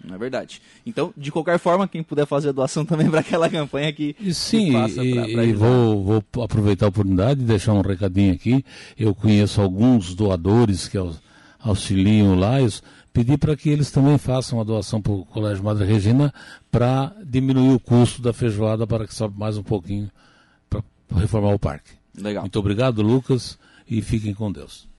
Não 0.03 0.15
é 0.15 0.17
verdade. 0.17 0.61
Então, 0.85 1.13
de 1.15 1.31
qualquer 1.31 1.59
forma, 1.59 1.87
quem 1.87 2.01
puder 2.01 2.25
fazer 2.25 2.49
a 2.49 2.51
doação 2.51 2.83
também 2.85 3.09
para 3.09 3.19
aquela 3.19 3.49
campanha 3.49 3.93
que, 3.93 4.15
e, 4.19 4.33
sim, 4.33 4.65
que 4.65 4.71
faça 4.71 5.03
e, 5.03 5.13
pra, 5.13 5.27
pra 5.27 5.45
e 5.45 5.53
vou, 5.53 6.03
vou 6.03 6.43
aproveitar 6.43 6.85
a 6.85 6.89
oportunidade 6.89 7.39
de 7.39 7.45
deixar 7.45 7.73
um 7.73 7.81
recadinho 7.81 8.33
aqui. 8.33 8.65
Eu 8.97 9.13
conheço 9.13 9.61
alguns 9.61 10.15
doadores 10.15 10.87
que 10.87 10.97
auxiliam 11.59 12.31
o 12.31 12.35
Laios, 12.35 12.81
pedir 13.13 13.37
para 13.37 13.55
que 13.55 13.69
eles 13.69 13.91
também 13.91 14.17
façam 14.17 14.59
a 14.59 14.63
doação 14.63 15.01
para 15.01 15.11
o 15.11 15.25
Colégio 15.25 15.63
Madre 15.63 15.85
Regina 15.85 16.33
para 16.71 17.13
diminuir 17.23 17.73
o 17.73 17.79
custo 17.79 18.21
da 18.21 18.33
feijoada 18.33 18.87
para 18.87 19.05
que 19.05 19.13
sobe 19.13 19.37
mais 19.37 19.57
um 19.57 19.63
pouquinho 19.63 20.09
para 20.69 20.81
reformar 21.15 21.53
o 21.53 21.59
parque. 21.59 21.91
Legal. 22.17 22.43
Muito 22.43 22.57
obrigado, 22.59 23.01
Lucas, 23.01 23.59
e 23.89 24.01
fiquem 24.01 24.33
com 24.33 24.51
Deus. 24.51 24.87